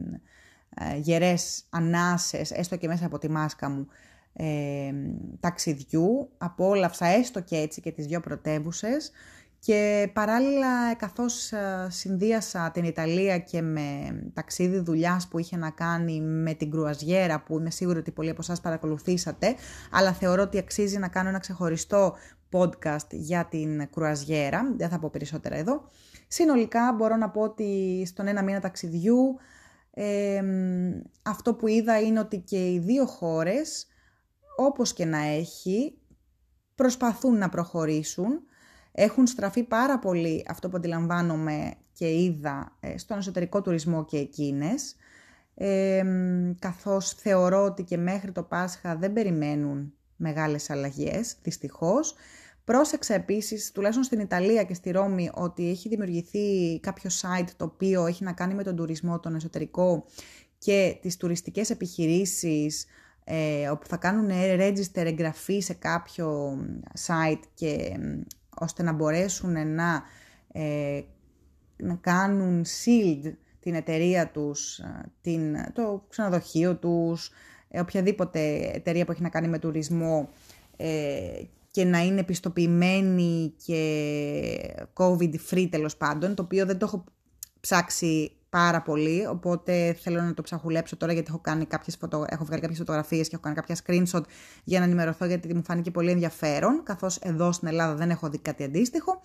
ε, 0.75 0.97
γερές 0.97 1.63
ανάσες, 1.69 2.51
έστω 2.51 2.77
και 2.77 2.87
μέσα 2.87 3.05
από 3.05 3.17
τη 3.17 3.29
μάσκα 3.29 3.69
μου, 3.69 3.87
ε, 4.33 4.91
ταξιδιού, 5.39 6.29
απόλαυσα 6.37 7.05
έστω 7.05 7.41
και 7.41 7.55
έτσι 7.55 7.81
και 7.81 7.91
τις 7.91 8.05
δύο 8.05 8.19
πρωτεύουσες. 8.19 9.11
και 9.59 10.09
παράλληλα 10.13 10.95
καθώς 10.95 11.51
ε, 11.51 11.87
συνδύασα 11.89 12.71
την 12.71 12.83
Ιταλία 12.83 13.39
και 13.39 13.61
με 13.61 13.85
ταξίδι 14.33 14.79
δουλειάς 14.79 15.27
που 15.27 15.39
είχε 15.39 15.57
να 15.57 15.69
κάνει 15.69 16.21
με 16.21 16.53
την 16.53 16.71
κρουαζιέρα 16.71 17.41
που 17.41 17.59
είμαι 17.59 17.69
σίγουρη 17.69 17.99
ότι 17.99 18.11
πολλοί 18.11 18.29
από 18.29 18.41
εσάς 18.41 18.61
παρακολουθήσατε 18.61 19.55
αλλά 19.91 20.13
θεωρώ 20.13 20.41
ότι 20.41 20.57
αξίζει 20.57 20.97
να 20.97 21.07
κάνω 21.07 21.29
ένα 21.29 21.39
ξεχωριστό 21.39 22.15
podcast 22.51 23.07
για 23.11 23.45
την 23.45 23.89
κρουαζιέρα, 23.91 24.73
δεν 24.77 24.89
θα 24.89 24.99
πω 24.99 25.09
περισσότερα 25.09 25.55
εδώ. 25.55 25.89
Συνολικά 26.33 26.93
μπορώ 26.93 27.15
να 27.15 27.29
πω 27.29 27.41
ότι 27.41 28.03
στον 28.05 28.27
ένα 28.27 28.43
μήνα 28.43 28.59
ταξιδιού 28.59 29.39
ε, 29.91 30.43
αυτό 31.23 31.53
που 31.53 31.67
είδα 31.67 31.99
είναι 31.99 32.19
ότι 32.19 32.37
και 32.37 32.71
οι 32.71 32.79
δύο 32.79 33.05
χώρες 33.05 33.87
όπως 34.55 34.93
και 34.93 35.05
να 35.05 35.17
έχει, 35.17 35.97
προσπαθούν 36.75 37.37
να 37.37 37.49
προχωρήσουν. 37.49 38.39
Έχουν 38.91 39.27
στραφεί 39.27 39.63
πάρα 39.63 39.99
πολύ 39.99 40.45
αυτό 40.47 40.69
που 40.69 40.77
αντιλαμβάνομαι 40.77 41.73
και 41.93 42.21
είδα 42.21 42.77
ε, 42.79 42.97
στον 42.97 43.17
εσωτερικό 43.17 43.61
τουρισμό 43.61 44.05
και 44.05 44.17
εκείνες, 44.17 44.95
ε, 45.55 46.03
καθώς 46.59 47.13
θεωρώ 47.13 47.63
ότι 47.63 47.83
και 47.83 47.97
μέχρι 47.97 48.31
το 48.31 48.43
Πάσχα 48.43 48.95
δεν 48.95 49.13
περιμένουν 49.13 49.93
μεγάλες 50.15 50.69
αλλαγές, 50.69 51.35
δυστυχώς. 51.41 52.15
Πρόσεξα 52.63 53.13
επίσης, 53.13 53.71
τουλάχιστον 53.71 54.05
στην 54.05 54.19
Ιταλία 54.19 54.63
και 54.63 54.73
στη 54.73 54.91
Ρώμη, 54.91 55.29
ότι 55.33 55.69
έχει 55.69 55.89
δημιουργηθεί 55.89 56.79
κάποιο 56.79 57.09
site 57.21 57.47
το 57.57 57.65
οποίο 57.65 58.05
έχει 58.05 58.23
να 58.23 58.33
κάνει 58.33 58.53
με 58.53 58.63
τον 58.63 58.75
τουρισμό, 58.75 59.19
τον 59.19 59.35
εσωτερικό 59.35 60.05
και 60.57 60.97
τις 61.01 61.17
τουριστικές 61.17 61.69
επιχειρήσεις, 61.69 62.85
ε, 63.23 63.69
όπου 63.69 63.87
θα 63.87 63.97
κάνουν 63.97 64.29
register 64.33 65.05
εγγραφή 65.05 65.59
σε 65.59 65.73
κάποιο 65.73 66.57
site 67.05 67.41
και 67.53 67.99
ώστε 68.59 68.83
να 68.83 68.91
μπορέσουν 68.91 69.73
να, 69.73 70.03
ε, 70.51 71.01
να 71.77 71.95
κάνουν 71.95 72.65
shield 72.65 73.33
την 73.59 73.75
εταιρεία 73.75 74.27
τους, 74.27 74.79
ε, 74.79 75.11
την, 75.21 75.55
το 75.73 76.05
ξενοδοχείο 76.09 76.75
τους, 76.75 77.31
ε, 77.67 77.79
οποιαδήποτε 77.79 78.71
εταιρεία 78.73 79.05
που 79.05 79.11
έχει 79.11 79.21
να 79.21 79.29
κάνει 79.29 79.47
με 79.47 79.59
τουρισμό 79.59 80.29
και 81.73 81.85
να 81.85 81.99
είναι 81.99 82.19
επιστοποιημένη 82.19 83.53
και 83.65 84.75
COVID 84.93 85.33
free 85.49 85.67
τέλος 85.69 85.97
πάντων, 85.97 86.35
το 86.35 86.43
οποίο 86.43 86.65
δεν 86.65 86.77
το 86.77 86.85
έχω 86.85 87.03
ψάξει 87.59 88.31
πάρα 88.49 88.81
πολύ, 88.81 89.27
οπότε 89.27 89.97
θέλω 90.01 90.21
να 90.21 90.33
το 90.33 90.41
ψαχουλέψω 90.41 90.97
τώρα 90.97 91.13
γιατί 91.13 91.27
έχω, 91.29 91.39
κάνει 91.39 91.65
κάποιες 91.65 91.95
φωτο... 91.97 92.25
έχω 92.29 92.45
βγάλει 92.45 92.61
κάποιες 92.61 92.79
φωτογραφίες 92.79 93.27
και 93.27 93.35
έχω 93.35 93.43
κάνει 93.43 93.55
κάποια 93.55 93.77
screenshot 93.85 94.23
για 94.63 94.79
να 94.79 94.85
ενημερωθώ 94.85 95.25
γιατί 95.25 95.53
μου 95.53 95.63
φάνηκε 95.63 95.91
πολύ 95.91 96.11
ενδιαφέρον, 96.11 96.83
καθώς 96.83 97.17
εδώ 97.17 97.51
στην 97.51 97.67
Ελλάδα 97.67 97.95
δεν 97.95 98.09
έχω 98.09 98.29
δει 98.29 98.37
κάτι 98.37 98.63
αντίστοιχο. 98.63 99.21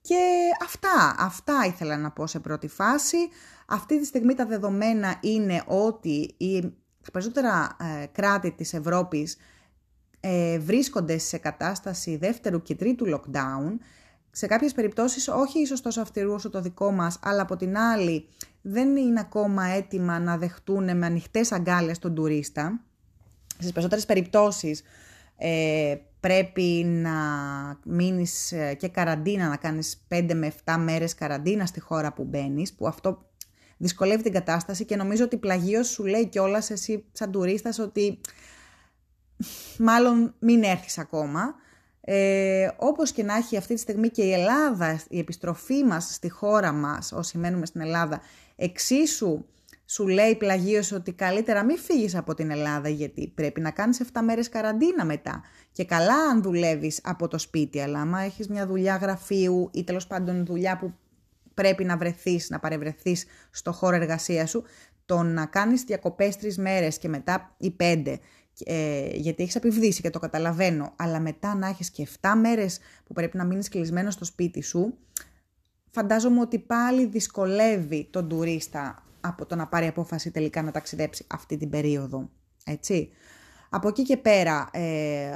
Και 0.00 0.20
αυτά, 0.64 1.16
αυτά 1.18 1.64
ήθελα 1.66 1.96
να 1.96 2.10
πω 2.10 2.26
σε 2.26 2.38
πρώτη 2.40 2.68
φάση. 2.68 3.16
Αυτή 3.66 3.98
τη 3.98 4.04
στιγμή 4.04 4.34
τα 4.34 4.46
δεδομένα 4.46 5.18
είναι 5.20 5.62
ότι 5.66 6.34
οι, 6.36 6.60
τα 7.02 7.10
περισσότερα 7.12 7.76
ε, 7.80 8.06
κράτη 8.06 8.50
της 8.50 8.74
Ευρώπης 8.74 9.36
ε, 10.28 10.58
βρίσκονται 10.58 11.18
σε 11.18 11.38
κατάσταση 11.38 12.16
δεύτερου 12.16 12.62
και 12.62 12.74
τρίτου 12.74 13.06
lockdown 13.06 13.78
σε 14.30 14.46
κάποιες 14.46 14.72
περιπτώσεις 14.72 15.28
όχι 15.28 15.60
ίσως 15.60 15.80
τόσο 15.80 16.00
αυτηρού 16.00 16.32
όσο 16.32 16.50
το 16.50 16.60
δικό 16.60 16.90
μας, 16.90 17.18
αλλά 17.22 17.42
από 17.42 17.56
την 17.56 17.76
άλλη 17.76 18.28
δεν 18.62 18.96
είναι 18.96 19.20
ακόμα 19.20 19.66
έτοιμα 19.66 20.18
να 20.18 20.36
δεχτούν 20.36 20.96
με 20.96 21.06
ανοιχτές 21.06 21.52
αγκάλες 21.52 21.98
τον 21.98 22.14
τουρίστα. 22.14 22.80
Στις 23.58 23.72
περισσότερες 23.72 24.04
περιπτώσεις 24.06 24.82
ε, 25.36 25.96
πρέπει 26.20 26.84
να 26.86 27.12
μείνεις 27.84 28.52
ε, 28.52 28.74
και 28.74 28.88
καραντίνα, 28.88 29.48
να 29.48 29.56
κάνεις 29.56 30.06
5 30.08 30.30
με 30.34 30.52
7 30.64 30.76
μέρες 30.78 31.14
καραντίνα 31.14 31.66
στη 31.66 31.80
χώρα 31.80 32.12
που 32.12 32.24
μπαίνεις, 32.24 32.72
που 32.72 32.86
αυτό 32.86 33.24
δυσκολεύει 33.76 34.22
την 34.22 34.32
κατάσταση 34.32 34.84
και 34.84 34.96
νομίζω 34.96 35.24
ότι 35.24 35.36
πλαγίως 35.36 35.88
σου 35.88 36.04
λέει 36.04 36.26
κιόλας 36.26 36.70
εσύ 36.70 37.04
σαν 37.12 37.30
τουρίστας 37.30 37.78
ότι 37.78 38.20
μάλλον 39.78 40.34
μην 40.38 40.62
έρθεις 40.62 40.98
ακόμα. 40.98 41.54
Ε, 42.00 42.68
όπως 42.76 43.12
και 43.12 43.22
να 43.22 43.36
έχει 43.36 43.56
αυτή 43.56 43.74
τη 43.74 43.80
στιγμή 43.80 44.08
και 44.08 44.22
η 44.22 44.32
Ελλάδα, 44.32 45.00
η 45.08 45.18
επιστροφή 45.18 45.84
μας 45.84 46.14
στη 46.14 46.28
χώρα 46.28 46.72
μας, 46.72 47.12
όσοι 47.12 47.38
μένουμε 47.38 47.66
στην 47.66 47.80
Ελλάδα, 47.80 48.20
εξίσου 48.56 49.44
σου 49.86 50.08
λέει 50.08 50.36
πλαγίως 50.36 50.92
ότι 50.92 51.12
καλύτερα 51.12 51.64
μην 51.64 51.78
φύγεις 51.78 52.14
από 52.14 52.34
την 52.34 52.50
Ελλάδα 52.50 52.88
γιατί 52.88 53.32
πρέπει 53.34 53.60
να 53.60 53.70
κάνεις 53.70 54.00
7 54.12 54.20
μέρες 54.24 54.48
καραντίνα 54.48 55.04
μετά. 55.04 55.42
Και 55.72 55.84
καλά 55.84 56.14
αν 56.14 56.42
δουλεύεις 56.42 57.00
από 57.02 57.28
το 57.28 57.38
σπίτι, 57.38 57.80
αλλά 57.80 58.00
άμα 58.00 58.20
έχεις 58.20 58.48
μια 58.48 58.66
δουλειά 58.66 58.96
γραφείου 58.96 59.70
ή 59.72 59.84
τέλος 59.84 60.06
πάντων 60.06 60.46
δουλειά 60.46 60.76
που 60.78 60.92
πρέπει 61.54 61.84
να 61.84 61.96
βρεθείς, 61.96 62.50
να 62.50 62.58
παρευρεθείς 62.58 63.24
στο 63.50 63.72
χώρο 63.72 63.96
εργασίας 63.96 64.50
σου, 64.50 64.64
το 65.04 65.22
να 65.22 65.46
κάνεις 65.46 65.82
διακοπές 65.82 66.36
τρεις 66.36 66.58
μέρες 66.58 66.98
και 66.98 67.08
μετά 67.08 67.54
οι 67.58 67.70
πέντε 67.70 68.20
ε, 68.64 69.08
γιατί 69.12 69.42
έχεις 69.42 69.56
απειβδίσει 69.56 70.02
και 70.02 70.10
το 70.10 70.18
καταλαβαίνω, 70.18 70.92
αλλά 70.96 71.20
μετά 71.20 71.54
να 71.54 71.68
έχεις 71.68 71.90
και 71.90 72.08
7 72.20 72.32
μέρες 72.40 72.78
που 73.04 73.12
πρέπει 73.12 73.36
να 73.36 73.44
μείνεις 73.44 73.68
κλεισμένος 73.68 74.14
στο 74.14 74.24
σπίτι 74.24 74.62
σου, 74.62 74.94
φαντάζομαι 75.90 76.40
ότι 76.40 76.58
πάλι 76.58 77.06
δυσκολεύει 77.06 78.08
τον 78.10 78.28
τουρίστα 78.28 79.04
από 79.20 79.46
το 79.46 79.54
να 79.54 79.66
πάρει 79.66 79.86
απόφαση 79.86 80.30
τελικά 80.30 80.62
να 80.62 80.70
ταξιδέψει 80.70 81.24
αυτή 81.26 81.56
την 81.56 81.70
περίοδο. 81.70 82.30
Έτσι. 82.64 83.10
Από 83.70 83.88
εκεί 83.88 84.02
και 84.02 84.16
πέρα, 84.16 84.68
ε, 84.72 85.34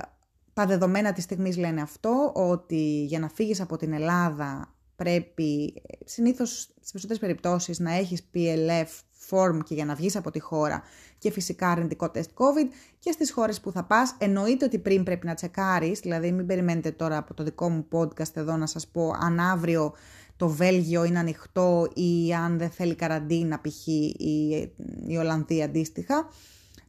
τα 0.52 0.66
δεδομένα 0.66 1.12
της 1.12 1.24
στιγμής 1.24 1.56
λένε 1.56 1.80
αυτό, 1.80 2.32
ότι 2.34 3.04
για 3.04 3.18
να 3.18 3.28
φύγεις 3.28 3.60
από 3.60 3.76
την 3.76 3.92
Ελλάδα 3.92 4.74
πρέπει 5.02 5.82
συνήθως 6.04 6.60
στις 6.60 6.92
περισσότερες 6.92 7.18
περιπτώσεις 7.18 7.78
να 7.78 7.92
έχεις 7.92 8.30
PLF 8.34 8.86
form 9.30 9.58
και 9.64 9.74
για 9.74 9.84
να 9.84 9.94
βγεις 9.94 10.16
από 10.16 10.30
τη 10.30 10.40
χώρα 10.40 10.82
και 11.18 11.30
φυσικά 11.30 11.68
αρνητικό 11.68 12.10
τεστ 12.10 12.30
COVID 12.34 12.68
και 12.98 13.12
στις 13.12 13.32
χώρες 13.32 13.60
που 13.60 13.72
θα 13.72 13.84
πας 13.84 14.14
εννοείται 14.18 14.64
ότι 14.64 14.78
πριν 14.78 15.02
πρέπει 15.02 15.26
να 15.26 15.34
τσεκάρεις, 15.34 16.00
δηλαδή 16.00 16.32
μην 16.32 16.46
περιμένετε 16.46 16.90
τώρα 16.90 17.16
από 17.16 17.34
το 17.34 17.42
δικό 17.42 17.68
μου 17.68 17.86
podcast 17.92 18.36
εδώ 18.36 18.56
να 18.56 18.66
σας 18.66 18.86
πω 18.86 19.10
αν 19.20 19.40
αύριο 19.40 19.94
το 20.36 20.48
Βέλγιο 20.48 21.04
είναι 21.04 21.18
ανοιχτό 21.18 21.88
ή 21.94 22.34
αν 22.34 22.58
δεν 22.58 22.70
θέλει 22.70 22.94
καραντίνα 22.94 23.60
π.χ. 23.60 23.86
η, 23.86 24.72
η 25.06 25.16
Ολλανδία 25.16 25.64
αντίστοιχα. 25.64 26.28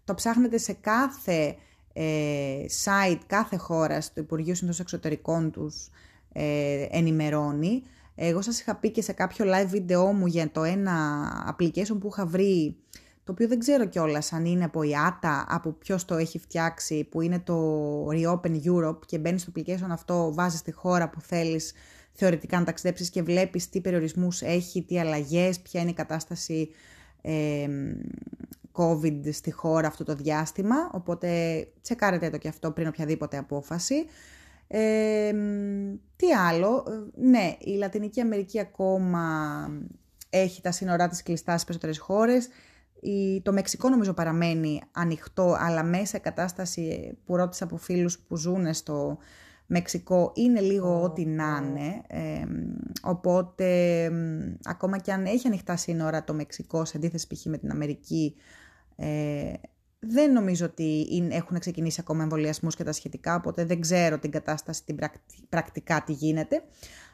Το 0.03 0.13
ψάχνετε 0.13 0.57
σε 0.57 0.73
κάθε 0.73 1.55
ε, 1.93 2.65
site, 2.83 3.19
κάθε 3.27 3.57
χώρας 3.57 4.13
του 4.13 4.19
Υπουργείου 4.19 4.55
Συνθός 4.55 4.79
Εξωτερικών 4.79 5.51
τους 5.51 5.89
ε, 6.33 6.87
ενημερώνει. 6.89 7.83
Εγώ 8.23 8.41
σας 8.41 8.59
είχα 8.59 8.75
πει 8.75 8.91
και 8.91 9.01
σε 9.01 9.13
κάποιο 9.13 9.45
live 9.47 9.67
βίντεό 9.67 10.13
μου 10.13 10.25
για 10.25 10.51
το 10.51 10.63
ένα 10.63 11.55
application 11.55 11.97
που 11.99 12.07
είχα 12.11 12.25
βρει, 12.25 12.75
το 13.23 13.31
οποίο 13.31 13.47
δεν 13.47 13.59
ξέρω 13.59 13.85
κιόλας 13.85 14.33
αν 14.33 14.45
είναι 14.45 14.63
από 14.63 14.83
η 14.83 14.91
ATA, 15.07 15.43
από 15.47 15.71
ποιος 15.71 16.05
το 16.05 16.15
έχει 16.15 16.39
φτιάξει, 16.39 17.03
που 17.03 17.21
είναι 17.21 17.39
το 17.39 18.07
Reopen 18.07 18.61
Europe 18.65 19.05
και 19.05 19.17
μπαίνεις 19.17 19.41
στο 19.41 19.51
application 19.55 19.89
αυτό, 19.89 20.33
βάζεις 20.33 20.61
τη 20.61 20.71
χώρα 20.71 21.09
που 21.09 21.21
θέλεις 21.21 21.73
θεωρητικά 22.11 22.59
να 22.59 22.65
ταξιδέψεις 22.65 23.09
και 23.09 23.23
βλέπεις 23.23 23.69
τι 23.69 23.81
περιορισμούς 23.81 24.41
έχει, 24.41 24.83
τι 24.83 24.99
αλλαγές, 24.99 25.59
ποια 25.59 25.81
είναι 25.81 25.89
η 25.89 25.93
κατάσταση 25.93 26.69
ε, 27.21 27.67
COVID 28.71 29.21
στη 29.31 29.51
χώρα 29.51 29.87
αυτό 29.87 30.03
το 30.03 30.15
διάστημα, 30.15 30.75
οπότε 30.91 31.27
τσεκάρετε 31.81 32.29
το 32.29 32.37
και 32.37 32.47
αυτό 32.47 32.71
πριν 32.71 32.87
οποιαδήποτε 32.87 33.37
απόφαση. 33.37 34.05
Ε, 34.73 35.33
τι 36.15 36.31
άλλο, 36.33 36.85
ναι, 37.15 37.55
η 37.59 37.71
Λατινική 37.71 38.21
Αμερική 38.21 38.59
ακόμα 38.59 39.23
έχει 40.29 40.61
τα 40.61 40.71
σύνορά 40.71 41.07
της 41.07 41.23
κλειστά 41.23 41.51
στις 41.51 41.63
περισσότερες 41.63 41.99
χώρες. 41.99 42.47
Η, 43.01 43.41
το 43.41 43.53
Μεξικό 43.53 43.89
νομίζω 43.89 44.13
παραμένει 44.13 44.81
ανοιχτό, 44.91 45.55
αλλά 45.59 45.83
μέσα 45.83 46.17
κατάσταση 46.17 47.17
που 47.25 47.35
ρώτησα 47.35 47.63
από 47.63 47.77
φίλους 47.77 48.19
που 48.19 48.35
ζουν 48.35 48.73
στο 48.73 49.17
Μεξικό 49.65 50.31
είναι 50.35 50.59
λίγο 50.59 51.01
ό,τι 51.03 51.25
να 51.25 51.63
είναι. 51.63 52.01
οπότε, 53.01 54.09
ακόμα 54.63 54.97
και 54.97 55.11
αν 55.11 55.25
έχει 55.25 55.47
ανοιχτά 55.47 55.75
σύνορα 55.75 56.23
το 56.23 56.33
Μεξικό, 56.33 56.85
σε 56.85 56.97
αντίθεση 56.97 57.27
π.χ. 57.27 57.45
με 57.45 57.57
την 57.57 57.71
Αμερική, 57.71 58.35
ε, 58.95 59.53
δεν 60.03 60.31
νομίζω 60.31 60.65
ότι 60.65 61.07
έχουν 61.31 61.59
ξεκινήσει 61.59 61.97
ακόμα 62.01 62.23
εμβολιασμούς 62.23 62.75
και 62.75 62.83
τα 62.83 62.91
σχετικά, 62.91 63.35
οπότε 63.35 63.65
δεν 63.65 63.81
ξέρω 63.81 64.19
την 64.19 64.31
κατάσταση 64.31 64.83
την 64.85 64.97
πρακτικά 65.49 66.03
τι 66.05 66.13
γίνεται. 66.13 66.63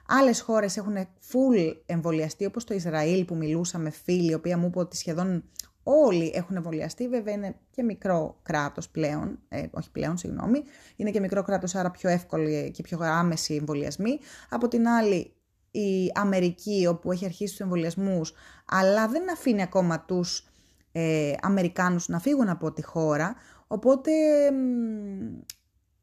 Άλλες 0.08 0.42
χώρες 0.42 0.78
έχουν 0.78 0.96
full 1.32 1.76
εμβολιαστεί, 1.86 2.46
όπως 2.46 2.64
το 2.64 2.74
Ισραήλ 2.74 3.26
που 3.26 3.36
μιλούσα 3.36 3.78
με 3.78 3.90
φίλοι, 3.90 4.32
η 4.32 4.34
οποία 4.34 4.58
μου 4.58 4.66
είπε 4.66 4.80
ότι 4.80 4.98
σχεδόν 4.98 5.44
όλοι 5.84 6.32
έχουν 6.36 6.56
εμβολιαστεί. 6.56 7.08
Βέβαια 7.08 7.34
είναι 7.34 7.56
και 7.72 7.84
μικρό 7.84 8.40
κράτος 8.44 8.90
πλέον, 8.90 9.40
ε, 9.48 9.64
όχι 9.72 9.92
πλέον, 9.92 10.18
συγγνώμη. 10.18 10.64
Είναι 10.96 11.12
και 11.12 11.20
μικρό 11.20 11.44
κράτος, 11.44 11.76
άρα 11.76 11.92
πιο 11.92 12.10
εύκολοι 12.10 12.72
και 12.72 12.82
πιο 12.82 13.00
άμεση 13.02 13.54
εμβολιασμοί. 13.54 14.20
Από 14.50 14.68
την 14.68 14.88
άλλη, 14.88 15.34
η 15.72 16.12
Αμερική, 16.14 16.88
όπου 16.88 17.12
έχει 17.12 17.26
αρχίσει 17.26 17.52
τους 17.52 17.60
εμβολιασμούς, 17.60 18.34
αλλά 18.66 19.08
δεν 19.08 19.32
αφήνει 19.32 19.62
ακόμα 19.62 20.06
τους 20.06 20.48
ε, 21.00 21.34
Αμερικάνους 21.42 22.08
να 22.08 22.20
φύγουν 22.20 22.50
από 22.50 22.72
τη 22.72 22.84
χώρα, 22.84 23.36
οπότε 23.68 24.12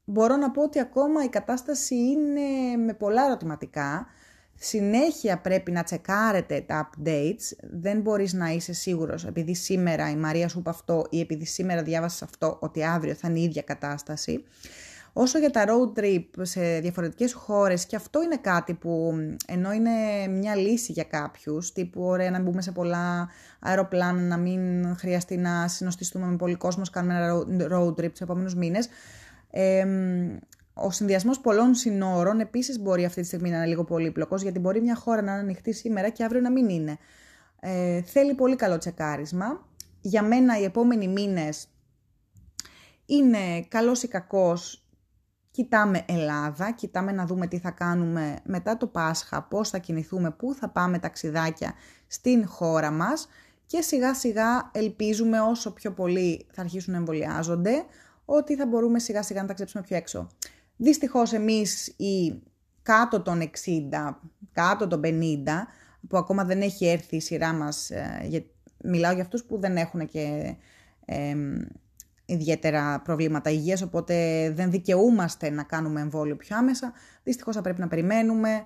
μπορώ 0.05 0.37
να 0.37 0.51
πω 0.51 0.63
ότι 0.63 0.81
ακόμα 0.81 1.25
η 1.25 1.29
κατάσταση 1.29 1.95
είναι 1.95 2.77
με 2.85 2.95
πολλά 2.95 3.25
ερωτηματικά. 3.25 4.07
Συνέχεια 4.55 5.39
πρέπει 5.39 5.71
να 5.71 5.83
τσεκάρετε 5.83 6.61
τα 6.61 6.91
updates, 6.91 7.57
δεν 7.61 8.01
μπορείς 8.01 8.33
να 8.33 8.49
είσαι 8.49 8.73
σίγουρος 8.73 9.25
επειδή 9.25 9.55
σήμερα 9.55 10.11
η 10.11 10.17
Μαρία 10.17 10.49
σου 10.49 10.59
είπε 10.59 10.71
αυτό 10.71 11.07
ή 11.11 11.21
επειδή 11.21 11.45
σήμερα 11.45 11.83
διάβασες 11.83 12.23
αυτό 12.23 12.57
ότι 12.61 12.85
αύριο 12.85 13.15
θα 13.15 13.29
είναι 13.29 13.39
η 13.39 13.43
ίδια 13.43 13.63
κατάσταση. 13.63 14.45
Όσο 15.17 15.39
για 15.39 15.51
τα 15.51 15.65
road 15.69 15.99
trip 15.99 16.25
σε 16.43 16.79
διαφορετικές 16.79 17.33
χώρες, 17.33 17.87
και 17.87 17.97
αυτό 17.97 18.23
είναι 18.23 18.37
κάτι 18.37 18.75
που 18.75 19.15
ενώ 19.47 19.73
είναι 19.73 19.91
μια 20.29 20.55
λύση 20.55 20.93
για 20.93 21.05
κάποιους, 21.05 21.73
τύπου 21.73 22.03
ωραία 22.03 22.31
να 22.31 22.41
μπούμε 22.41 22.63
σε 22.63 22.73
πολλά 22.73 23.29
αεροπλάνα, 23.61 24.21
να 24.21 24.37
μην 24.37 24.95
χρειαστεί 24.97 25.37
να 25.37 25.69
συνοστιστούμε 25.69 26.27
με 26.27 26.37
πολύ 26.37 26.55
κόσμο, 26.55 26.83
κάνουμε 26.93 27.15
ένα 27.15 27.79
road 27.79 27.89
trip 27.89 28.11
τους 28.11 28.21
επόμενους 28.21 28.55
μήνες, 28.55 28.89
ε, 29.51 29.87
ο 30.75 30.91
συνδυασμός 30.91 31.41
πολλών 31.41 31.75
συνόρων 31.75 32.41
επίσης 32.41 32.81
μπορεί 32.81 33.05
αυτή 33.05 33.21
τη 33.21 33.27
στιγμή 33.27 33.51
να 33.51 33.57
είναι 33.57 33.67
λίγο 33.67 33.85
πολύπλοκος, 33.85 34.43
γιατί 34.43 34.59
μπορεί 34.59 34.81
μια 34.81 34.95
χώρα 34.95 35.23
να 35.23 35.33
είναι 35.33 35.41
ανοιχτή 35.41 35.73
σήμερα 35.73 36.09
και 36.09 36.25
αύριο 36.25 36.41
να 36.41 36.51
μην 36.51 36.69
είναι. 36.69 36.99
Ε, 37.61 38.03
θέλει 38.03 38.35
πολύ 38.35 38.57
καλό 38.57 38.79
τσεκάρισμα. 38.79 39.67
Για 40.01 40.23
μένα 40.23 40.59
οι 40.59 40.65
επόμενοι 40.65 41.09
μήνες 41.09 41.69
είναι 43.07 43.63
καλός 43.69 44.03
ή 44.03 44.09
κακός 44.09 44.84
Κοιτάμε 45.55 46.05
Ελλάδα, 46.09 46.73
κοιτάμε 46.73 47.13
να 47.13 47.27
δούμε 47.27 47.47
τι 47.47 47.59
θα 47.59 47.71
κάνουμε 47.71 48.37
μετά 48.45 48.77
το 48.77 48.87
Πάσχα, 48.87 49.43
πώς 49.43 49.71
θα 49.71 49.79
κινηθούμε, 49.79 50.31
πού 50.31 50.55
θα 50.55 50.69
πάμε 50.69 50.99
ταξιδάκια 50.99 51.73
στην 52.07 52.47
χώρα 52.47 52.91
μας 52.91 53.29
και 53.67 53.81
σιγά 53.81 54.15
σιγά 54.15 54.71
ελπίζουμε 54.73 55.41
όσο 55.41 55.73
πιο 55.73 55.93
πολύ 55.93 56.47
θα 56.53 56.61
αρχίσουν 56.61 56.93
να 56.93 56.99
εμβολιάζονται, 56.99 57.85
ότι 58.25 58.57
θα 58.57 58.67
μπορούμε 58.67 58.99
σιγά 58.99 59.23
σιγά 59.23 59.41
να 59.41 59.47
ταξιδέψουμε 59.47 59.83
πιο 59.83 59.97
έξω. 59.97 60.29
Δυστυχώς 60.77 61.33
εμείς 61.33 61.87
οι 61.87 62.43
κάτω 62.83 63.21
των 63.21 63.41
60, 63.41 63.51
κάτω 64.53 64.87
των 64.87 65.01
50, 65.05 65.09
που 66.09 66.17
ακόμα 66.17 66.45
δεν 66.45 66.61
έχει 66.61 66.87
έρθει 66.87 67.17
η 67.17 67.21
σειρά 67.21 67.53
μας, 67.53 67.91
ε, 67.91 68.47
μιλάω 68.85 69.13
για 69.13 69.23
αυτούς 69.23 69.45
που 69.45 69.59
δεν 69.59 69.77
έχουν 69.77 70.07
και 70.07 70.57
ιδιαίτερα 72.27 73.01
προβλήματα 73.01 73.51
υγείας, 73.51 73.83
οπότε 73.83 74.15
δεν 74.55 74.71
δικαιούμαστε 74.71 75.51
να 75.51 75.63
κάνουμε 75.63 76.01
εμβόλιο 76.01 76.37
πιο 76.37 76.57
άμεσα. 76.57 76.93
Δυστυχώς 77.23 77.55
θα 77.55 77.61
πρέπει 77.61 77.81
να 77.81 77.89
περιμένουμε 77.89 78.65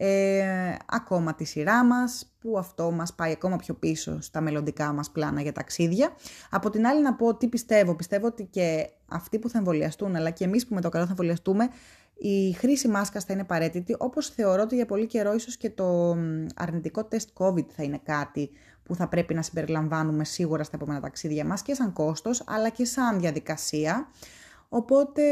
ε, 0.00 0.74
ακόμα 0.86 1.34
τη 1.34 1.44
σειρά 1.44 1.84
μας, 1.84 2.32
που 2.40 2.58
αυτό 2.58 2.90
μας 2.90 3.14
πάει 3.14 3.32
ακόμα 3.32 3.56
πιο 3.56 3.74
πίσω 3.74 4.20
στα 4.20 4.40
μελλοντικά 4.40 4.92
μας 4.92 5.10
πλάνα 5.10 5.40
για 5.40 5.52
ταξίδια. 5.52 6.12
Από 6.50 6.70
την 6.70 6.86
άλλη 6.86 7.02
να 7.02 7.14
πω 7.14 7.36
τι 7.36 7.48
πιστεύω. 7.48 7.94
Πιστεύω 7.94 8.26
ότι 8.26 8.44
και 8.44 8.90
αυτοί 9.08 9.38
που 9.38 9.48
θα 9.48 9.58
εμβολιαστούν, 9.58 10.16
αλλά 10.16 10.30
και 10.30 10.44
εμείς 10.44 10.66
που 10.66 10.74
με 10.74 10.80
το 10.80 10.88
καλό 10.88 11.04
θα 11.04 11.10
εμβολιαστούμε, 11.10 11.68
η 12.14 12.52
χρήση 12.52 12.88
μάσκας 12.88 13.24
θα 13.24 13.32
είναι 13.32 13.42
απαραίτητη, 13.42 13.94
όπως 13.98 14.28
θεωρώ 14.28 14.62
ότι 14.62 14.74
για 14.74 14.86
πολύ 14.86 15.06
καιρό 15.06 15.34
ίσως 15.34 15.56
και 15.56 15.70
το 15.70 16.16
αρνητικό 16.54 17.04
τεστ 17.04 17.28
COVID 17.34 17.66
θα 17.76 17.82
είναι 17.82 18.00
κάτι 18.04 18.50
που 18.82 18.94
θα 18.94 19.08
πρέπει 19.08 19.34
να 19.34 19.42
συμπεριλαμβάνουμε 19.42 20.24
σίγουρα 20.24 20.62
στα 20.62 20.76
επόμενα 20.76 21.00
ταξίδια 21.00 21.44
μας 21.44 21.62
και 21.62 21.74
σαν 21.74 21.92
κόστος 21.92 22.42
αλλά 22.46 22.68
και 22.68 22.84
σαν 22.84 23.20
διαδικασία. 23.20 24.08
Οπότε 24.68 25.22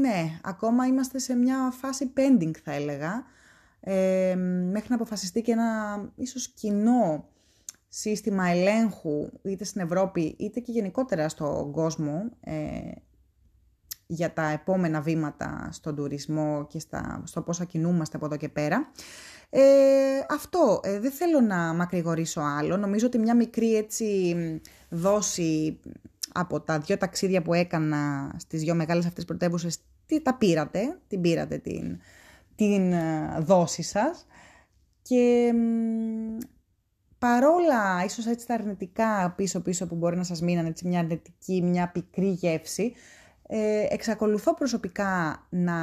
ναι, 0.00 0.38
ακόμα 0.42 0.86
είμαστε 0.86 1.18
σε 1.18 1.34
μια 1.34 1.72
φάση 1.80 2.12
pending 2.16 2.50
θα 2.64 2.72
έλεγα 2.72 3.24
ε, 3.86 4.34
μέχρι 4.70 4.88
να 4.88 4.94
αποφασιστεί 4.94 5.42
και 5.42 5.52
ένα 5.52 6.00
ίσως 6.14 6.48
κοινό 6.48 7.28
σύστημα 7.88 8.48
ελέγχου 8.48 9.28
είτε 9.42 9.64
στην 9.64 9.80
Ευρώπη 9.80 10.34
είτε 10.38 10.60
και 10.60 10.72
γενικότερα 10.72 11.28
στον 11.28 11.72
κόσμο 11.72 12.30
ε, 12.40 12.54
για 14.06 14.32
τα 14.32 14.48
επόμενα 14.48 15.00
βήματα 15.00 15.68
στον 15.72 15.96
τουρισμό 15.96 16.66
και 16.68 16.78
στα, 16.78 17.22
στο 17.24 17.42
πώς 17.42 17.56
θα 17.56 17.64
κινούμαστε 17.64 18.16
από 18.16 18.26
εδώ 18.26 18.36
και 18.36 18.48
πέρα. 18.48 18.90
Ε, 19.50 19.60
αυτό, 20.30 20.80
ε, 20.82 20.98
δεν 20.98 21.10
θέλω 21.10 21.40
να 21.40 21.56
μακρηγορήσω 21.56 22.40
άλλο. 22.40 22.76
Νομίζω 22.76 23.06
ότι 23.06 23.18
μια 23.18 23.36
μικρή 23.36 23.76
έτσι 23.76 24.36
δόση 24.88 25.80
από 26.32 26.60
τα 26.60 26.78
δύο 26.78 26.98
ταξίδια 26.98 27.42
που 27.42 27.54
έκανα 27.54 28.34
στις 28.38 28.60
δύο 28.60 28.74
μεγάλες 28.74 29.06
αυτές 29.06 29.24
πρωτεύουσες, 29.24 29.78
τι 30.06 30.22
τα 30.22 30.34
πήρατε, 30.34 30.98
την 31.08 31.20
πήρατε 31.20 31.58
την, 31.58 32.00
την 32.56 32.92
ε, 32.92 33.36
δόση 33.40 33.82
σας. 33.82 34.26
Και 35.02 35.52
παρόλα 37.18 38.04
ίσως 38.04 38.26
έτσι 38.26 38.46
τα 38.46 38.54
αρνητικά 38.54 39.32
πίσω-πίσω 39.36 39.86
που 39.86 39.94
μπορεί 39.94 40.16
να 40.16 40.24
σας 40.24 40.42
μείναν, 40.42 40.66
έτσι 40.66 40.88
μια 40.88 40.98
αρνητική, 40.98 41.62
μια 41.62 41.90
πικρή 41.90 42.28
γεύση, 42.28 42.92
ε, 43.46 43.86
εξακολουθώ 43.88 44.54
προσωπικά 44.54 45.46
να 45.50 45.76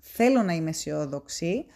θέλω 0.00 0.42
να 0.42 0.52
είμαι 0.52 0.70
αισιόδοξη, 0.70 1.66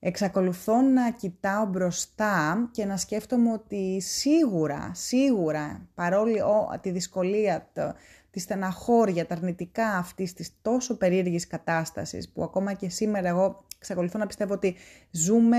εξακολουθώ 0.00 0.80
να 0.80 1.10
κοιτάω 1.10 1.66
μπροστά 1.66 2.68
και 2.72 2.84
να 2.84 2.96
σκέφτομαι 2.96 3.52
ότι 3.52 4.00
σίγουρα, 4.00 4.90
σίγουρα, 4.94 5.88
παρόλη 5.94 6.40
τη 6.80 6.90
δυσκολία, 6.90 7.68
το, 7.72 7.94
τη 8.38 8.44
στεναχώρια, 8.44 9.26
τα 9.26 9.34
αρνητικά 9.34 9.96
αυτής 9.96 10.32
της 10.32 10.52
τόσο 10.62 10.96
περίεργης 10.96 11.46
κατάστασης 11.46 12.32
που 12.32 12.42
ακόμα 12.42 12.72
και 12.72 12.88
σήμερα 12.88 13.28
εγώ 13.28 13.64
εξακολουθώ 13.78 14.18
να 14.18 14.26
πιστεύω 14.26 14.54
ότι 14.54 14.76
ζούμε 15.10 15.58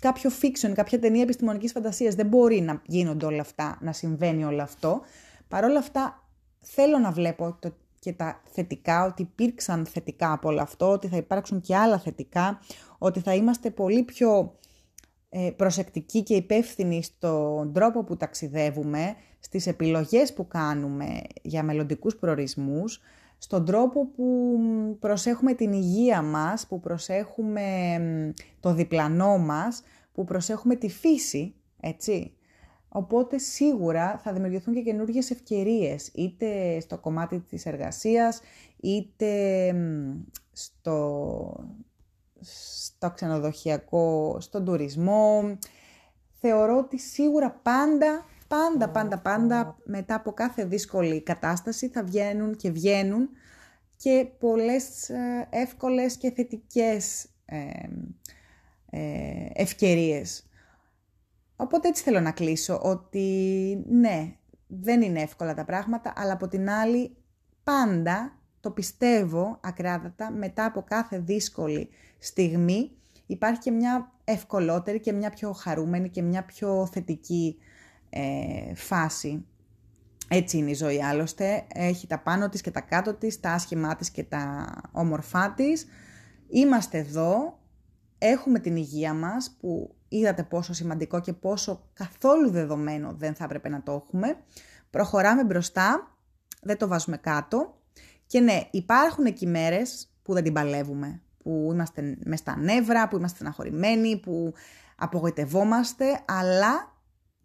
κάποιο 0.00 0.30
fiction, 0.42 0.72
κάποια 0.74 0.98
ταινία 0.98 1.22
επιστημονικής 1.22 1.72
φαντασίας. 1.72 2.14
Δεν 2.14 2.26
μπορεί 2.26 2.60
να 2.60 2.82
γίνονται 2.86 3.26
όλα 3.26 3.40
αυτά, 3.40 3.78
να 3.80 3.92
συμβαίνει 3.92 4.44
όλο 4.44 4.62
αυτό. 4.62 5.00
Παρ' 5.48 5.64
όλα 5.64 5.78
αυτά 5.78 6.28
θέλω 6.60 6.98
να 6.98 7.10
βλέπω 7.10 7.56
το, 7.60 7.76
και 7.98 8.12
τα 8.12 8.42
θετικά, 8.44 9.04
ότι 9.04 9.22
υπήρξαν 9.22 9.86
θετικά 9.86 10.32
από 10.32 10.48
όλο 10.48 10.60
αυτό, 10.62 10.90
ότι 10.90 11.08
θα 11.08 11.16
υπάρξουν 11.16 11.60
και 11.60 11.76
άλλα 11.76 11.98
θετικά, 11.98 12.60
ότι 12.98 13.20
θα 13.20 13.34
είμαστε 13.34 13.70
πολύ 13.70 14.02
πιο 14.02 14.58
ε, 14.60 14.63
προσεκτικοί 15.56 16.22
και 16.22 16.34
υπεύθυνοι 16.34 17.02
στον 17.02 17.72
τρόπο 17.72 18.04
που 18.04 18.16
ταξιδεύουμε, 18.16 19.14
στις 19.40 19.66
επιλογές 19.66 20.32
που 20.32 20.46
κάνουμε 20.46 21.20
για 21.42 21.62
μελλοντικούς 21.62 22.16
προορισμούς, 22.16 23.00
στον 23.38 23.64
τρόπο 23.64 24.06
που 24.06 24.56
προσέχουμε 25.00 25.54
την 25.54 25.72
υγεία 25.72 26.22
μας, 26.22 26.66
που 26.66 26.80
προσέχουμε 26.80 27.62
το 28.60 28.74
διπλανό 28.74 29.38
μας, 29.38 29.82
που 30.12 30.24
προσέχουμε 30.24 30.74
τη 30.74 30.88
φύση, 30.88 31.54
έτσι. 31.80 32.32
Οπότε 32.88 33.38
σίγουρα 33.38 34.20
θα 34.22 34.32
δημιουργηθούν 34.32 34.74
και 34.74 34.80
καινούργιες 34.80 35.30
ευκαιρίες, 35.30 36.10
είτε 36.14 36.80
στο 36.80 36.98
κομμάτι 36.98 37.40
της 37.40 37.66
εργασίας, 37.66 38.40
είτε 38.80 39.74
στο, 40.52 41.68
στο 42.44 43.10
ξενοδοχειακό, 43.10 44.36
στον 44.40 44.64
τουρισμό. 44.64 45.58
Θεωρώ 46.40 46.78
ότι 46.78 46.98
σίγουρα 46.98 47.50
πάντα, 47.50 48.24
πάντα, 48.48 48.88
πάντα, 48.88 49.18
πάντα 49.18 49.76
μετά 49.84 50.14
από 50.14 50.32
κάθε 50.32 50.64
δύσκολη 50.64 51.22
κατάσταση 51.22 51.88
θα 51.88 52.04
βγαίνουν 52.04 52.56
και 52.56 52.70
βγαίνουν 52.70 53.28
και 53.96 54.26
πολλές 54.38 55.08
ε, 55.08 55.48
εύκολες 55.50 56.16
και 56.16 56.30
θετικές 56.30 57.26
ε, 57.44 57.58
ε, 58.90 59.48
ευκαιρίες. 59.52 60.48
Οπότε 61.56 61.88
έτσι 61.88 62.02
θέλω 62.02 62.20
να 62.20 62.32
κλείσω, 62.32 62.80
ότι 62.82 63.28
ναι, 63.88 64.36
δεν 64.66 65.02
είναι 65.02 65.20
εύκολα 65.20 65.54
τα 65.54 65.64
πράγματα, 65.64 66.12
αλλά 66.16 66.32
από 66.32 66.48
την 66.48 66.70
άλλη 66.70 67.16
πάντα 67.64 68.38
το 68.60 68.70
πιστεύω 68.70 69.58
ακράδατα 69.62 70.30
μετά 70.30 70.64
από 70.64 70.82
κάθε 70.82 71.18
δύσκολη 71.18 71.88
στιγμή 72.24 72.90
υπάρχει 73.26 73.60
και 73.60 73.70
μια 73.70 74.12
ευκολότερη 74.24 75.00
και 75.00 75.12
μια 75.12 75.30
πιο 75.30 75.52
χαρούμενη 75.52 76.08
και 76.08 76.22
μια 76.22 76.44
πιο 76.44 76.88
θετική 76.92 77.56
ε, 78.10 78.74
φάση. 78.74 79.44
Έτσι 80.28 80.56
είναι 80.56 80.70
η 80.70 80.74
ζωή 80.74 81.02
άλλωστε, 81.02 81.66
έχει 81.74 82.06
τα 82.06 82.18
πάνω 82.18 82.48
της 82.48 82.60
και 82.60 82.70
τα 82.70 82.80
κάτω 82.80 83.14
της, 83.14 83.40
τα 83.40 83.52
άσχημά 83.52 83.96
της 83.96 84.10
και 84.10 84.24
τα 84.24 84.74
όμορφά 84.92 85.52
της. 85.52 85.86
Είμαστε 86.48 86.98
εδώ, 86.98 87.58
έχουμε 88.18 88.58
την 88.58 88.76
υγεία 88.76 89.14
μας 89.14 89.56
που 89.60 89.94
είδατε 90.08 90.42
πόσο 90.42 90.72
σημαντικό 90.72 91.20
και 91.20 91.32
πόσο 91.32 91.88
καθόλου 91.92 92.50
δεδομένο 92.50 93.12
δεν 93.12 93.34
θα 93.34 93.44
έπρεπε 93.44 93.68
να 93.68 93.82
το 93.82 93.92
έχουμε. 93.92 94.36
Προχωράμε 94.90 95.44
μπροστά, 95.44 96.16
δεν 96.62 96.78
το 96.78 96.88
βάζουμε 96.88 97.16
κάτω 97.16 97.78
και 98.26 98.40
ναι, 98.40 98.68
υπάρχουν 98.70 99.24
εκεί 99.24 99.46
μέρες 99.46 100.08
που 100.22 100.32
δεν 100.32 100.44
την 100.44 100.52
παλεύουμε, 100.52 101.22
που 101.44 101.70
είμαστε 101.72 102.16
μες 102.24 102.38
στα 102.38 102.56
νεύρα, 102.56 103.08
που 103.08 103.16
είμαστε 103.16 103.36
στεναχωρημένοι, 103.36 104.20
που 104.20 104.54
απογοητευόμαστε, 104.96 106.22
αλλά 106.26 107.02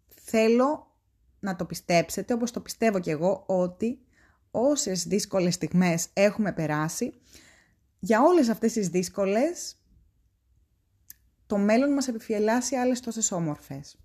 θέλω 0.08 0.96
να 1.40 1.56
το 1.56 1.64
πιστέψετε, 1.64 2.34
όπως 2.34 2.50
το 2.50 2.60
πιστεύω 2.60 3.00
κι 3.00 3.10
εγώ, 3.10 3.44
ότι 3.46 3.98
όσες 4.50 5.06
δύσκολες 5.06 5.54
στιγμές 5.54 6.08
έχουμε 6.12 6.52
περάσει, 6.52 7.12
για 7.98 8.22
όλες 8.22 8.48
αυτές 8.48 8.72
τις 8.72 8.88
δύσκολες, 8.88 9.76
το 11.46 11.58
μέλλον 11.58 11.92
μας 11.92 12.08
επιφυλάσσει 12.08 12.76
άλλες 12.76 13.00
τόσες 13.00 13.32
όμορφες. 13.32 13.98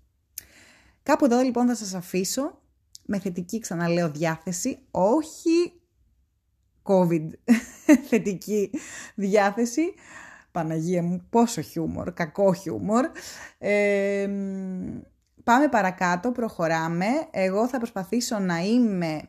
Κάπου 1.02 1.24
εδώ 1.24 1.40
λοιπόν 1.40 1.66
θα 1.66 1.74
σας 1.74 1.94
αφήσω 1.94 2.60
με 3.04 3.18
θετική 3.18 3.58
ξαναλέω 3.58 4.10
διάθεση, 4.10 4.78
όχι 4.90 5.80
COVID 6.86 7.28
θετική 8.08 8.70
διάθεση. 9.14 9.94
Παναγία 10.52 11.02
μου, 11.02 11.26
πόσο 11.30 11.60
χιούμορ, 11.60 12.12
κακό 12.12 12.52
χιούμορ. 12.52 13.10
πάμε 15.44 15.68
παρακάτω, 15.70 16.32
προχωράμε. 16.32 17.06
Εγώ 17.30 17.68
θα 17.68 17.78
προσπαθήσω 17.78 18.38
να 18.38 18.58
είμαι 18.58 19.20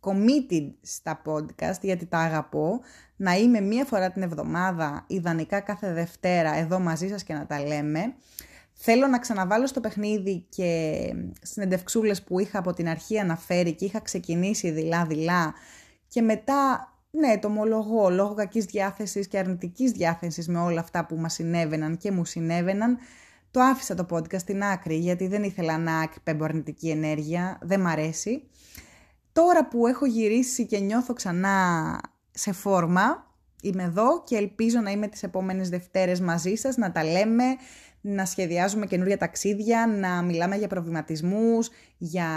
committed 0.00 0.72
στα 0.80 1.22
podcast, 1.24 1.80
γιατί 1.80 2.06
τα 2.06 2.18
αγαπώ. 2.18 2.80
Να 3.16 3.34
είμαι 3.34 3.60
μία 3.60 3.84
φορά 3.84 4.10
την 4.10 4.22
εβδομάδα, 4.22 5.04
ιδανικά 5.06 5.60
κάθε 5.60 5.92
Δευτέρα, 5.92 6.54
εδώ 6.56 6.78
μαζί 6.78 7.08
σας 7.08 7.22
και 7.22 7.34
να 7.34 7.46
τα 7.46 7.62
λέμε. 7.66 8.14
Θέλω 8.72 9.06
να 9.06 9.18
ξαναβάλω 9.18 9.66
στο 9.66 9.80
παιχνίδι 9.80 10.46
και 10.48 10.98
συνεντευξούλες 11.42 12.22
που 12.22 12.38
είχα 12.38 12.58
από 12.58 12.72
την 12.72 12.88
αρχή 12.88 13.18
αναφέρει 13.18 13.74
και 13.74 13.84
είχα 13.84 14.00
ξεκινήσει 14.00 14.70
δειλά-δειλά 14.70 15.54
και 16.08 16.22
μετά 16.22 16.89
ναι, 17.10 17.38
το 17.38 17.48
ομολογώ, 17.48 18.10
λόγω 18.10 18.34
κακής 18.34 18.64
διάθεσης 18.64 19.28
και 19.28 19.38
αρνητικής 19.38 19.90
διάθεσης 19.90 20.48
με 20.48 20.58
όλα 20.58 20.80
αυτά 20.80 21.06
που 21.06 21.16
μας 21.16 21.32
συνέβαιναν 21.32 21.96
και 21.96 22.10
μου 22.10 22.24
συνέβαιναν, 22.24 22.98
το 23.50 23.60
άφησα 23.60 23.94
το 23.94 24.06
podcast 24.10 24.38
στην 24.40 24.62
άκρη, 24.62 24.94
γιατί 24.94 25.26
δεν 25.26 25.42
ήθελα 25.42 25.78
να 25.78 26.02
εκπέμπω 26.02 26.44
αρνητική 26.44 26.88
ενέργεια, 26.88 27.58
δεν 27.62 27.80
μ' 27.80 27.86
αρέσει. 27.86 28.42
Τώρα 29.32 29.68
που 29.68 29.86
έχω 29.86 30.06
γυρίσει 30.06 30.66
και 30.66 30.78
νιώθω 30.78 31.12
ξανά 31.12 32.00
σε 32.30 32.52
φόρμα, 32.52 33.34
είμαι 33.62 33.82
εδώ 33.82 34.22
και 34.22 34.36
ελπίζω 34.36 34.80
να 34.80 34.90
είμαι 34.90 35.08
τις 35.08 35.22
επόμενες 35.22 35.68
Δευτέρες 35.68 36.20
μαζί 36.20 36.54
σας, 36.54 36.76
να 36.76 36.92
τα 36.92 37.04
λέμε, 37.04 37.44
να 38.00 38.24
σχεδιάζουμε 38.24 38.86
καινούρια 38.86 39.16
ταξίδια, 39.16 39.86
να 39.86 40.22
μιλάμε 40.22 40.56
για 40.56 40.68
προβληματισμούς, 40.68 41.70
για 41.98 42.28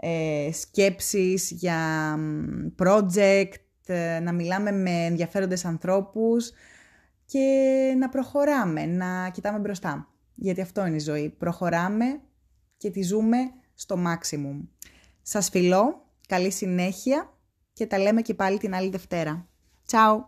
ε, 0.00 0.48
σκέψεις, 0.52 1.50
για 1.50 1.78
project, 2.78 3.52
ε, 3.86 4.20
να 4.20 4.32
μιλάμε 4.32 4.72
με 4.72 4.90
ενδιαφέροντες 4.90 5.64
ανθρώπους 5.64 6.52
και 7.24 7.94
να 7.98 8.08
προχωράμε, 8.08 8.86
να 8.86 9.30
κοιτάμε 9.30 9.58
μπροστά. 9.58 10.08
Γιατί 10.34 10.60
αυτό 10.60 10.86
είναι 10.86 10.96
η 10.96 11.00
ζωή. 11.00 11.28
Προχωράμε 11.28 12.20
και 12.76 12.90
τη 12.90 13.02
ζούμε 13.02 13.36
στο 13.74 13.96
maximum. 14.06 14.66
Σας 15.22 15.48
φιλώ, 15.48 16.06
καλή 16.28 16.50
συνέχεια 16.50 17.32
και 17.72 17.86
τα 17.86 17.98
λέμε 17.98 18.22
και 18.22 18.34
πάλι 18.34 18.58
την 18.58 18.74
άλλη 18.74 18.88
Δευτέρα. 18.90 19.48
Τσάου! 19.86 20.26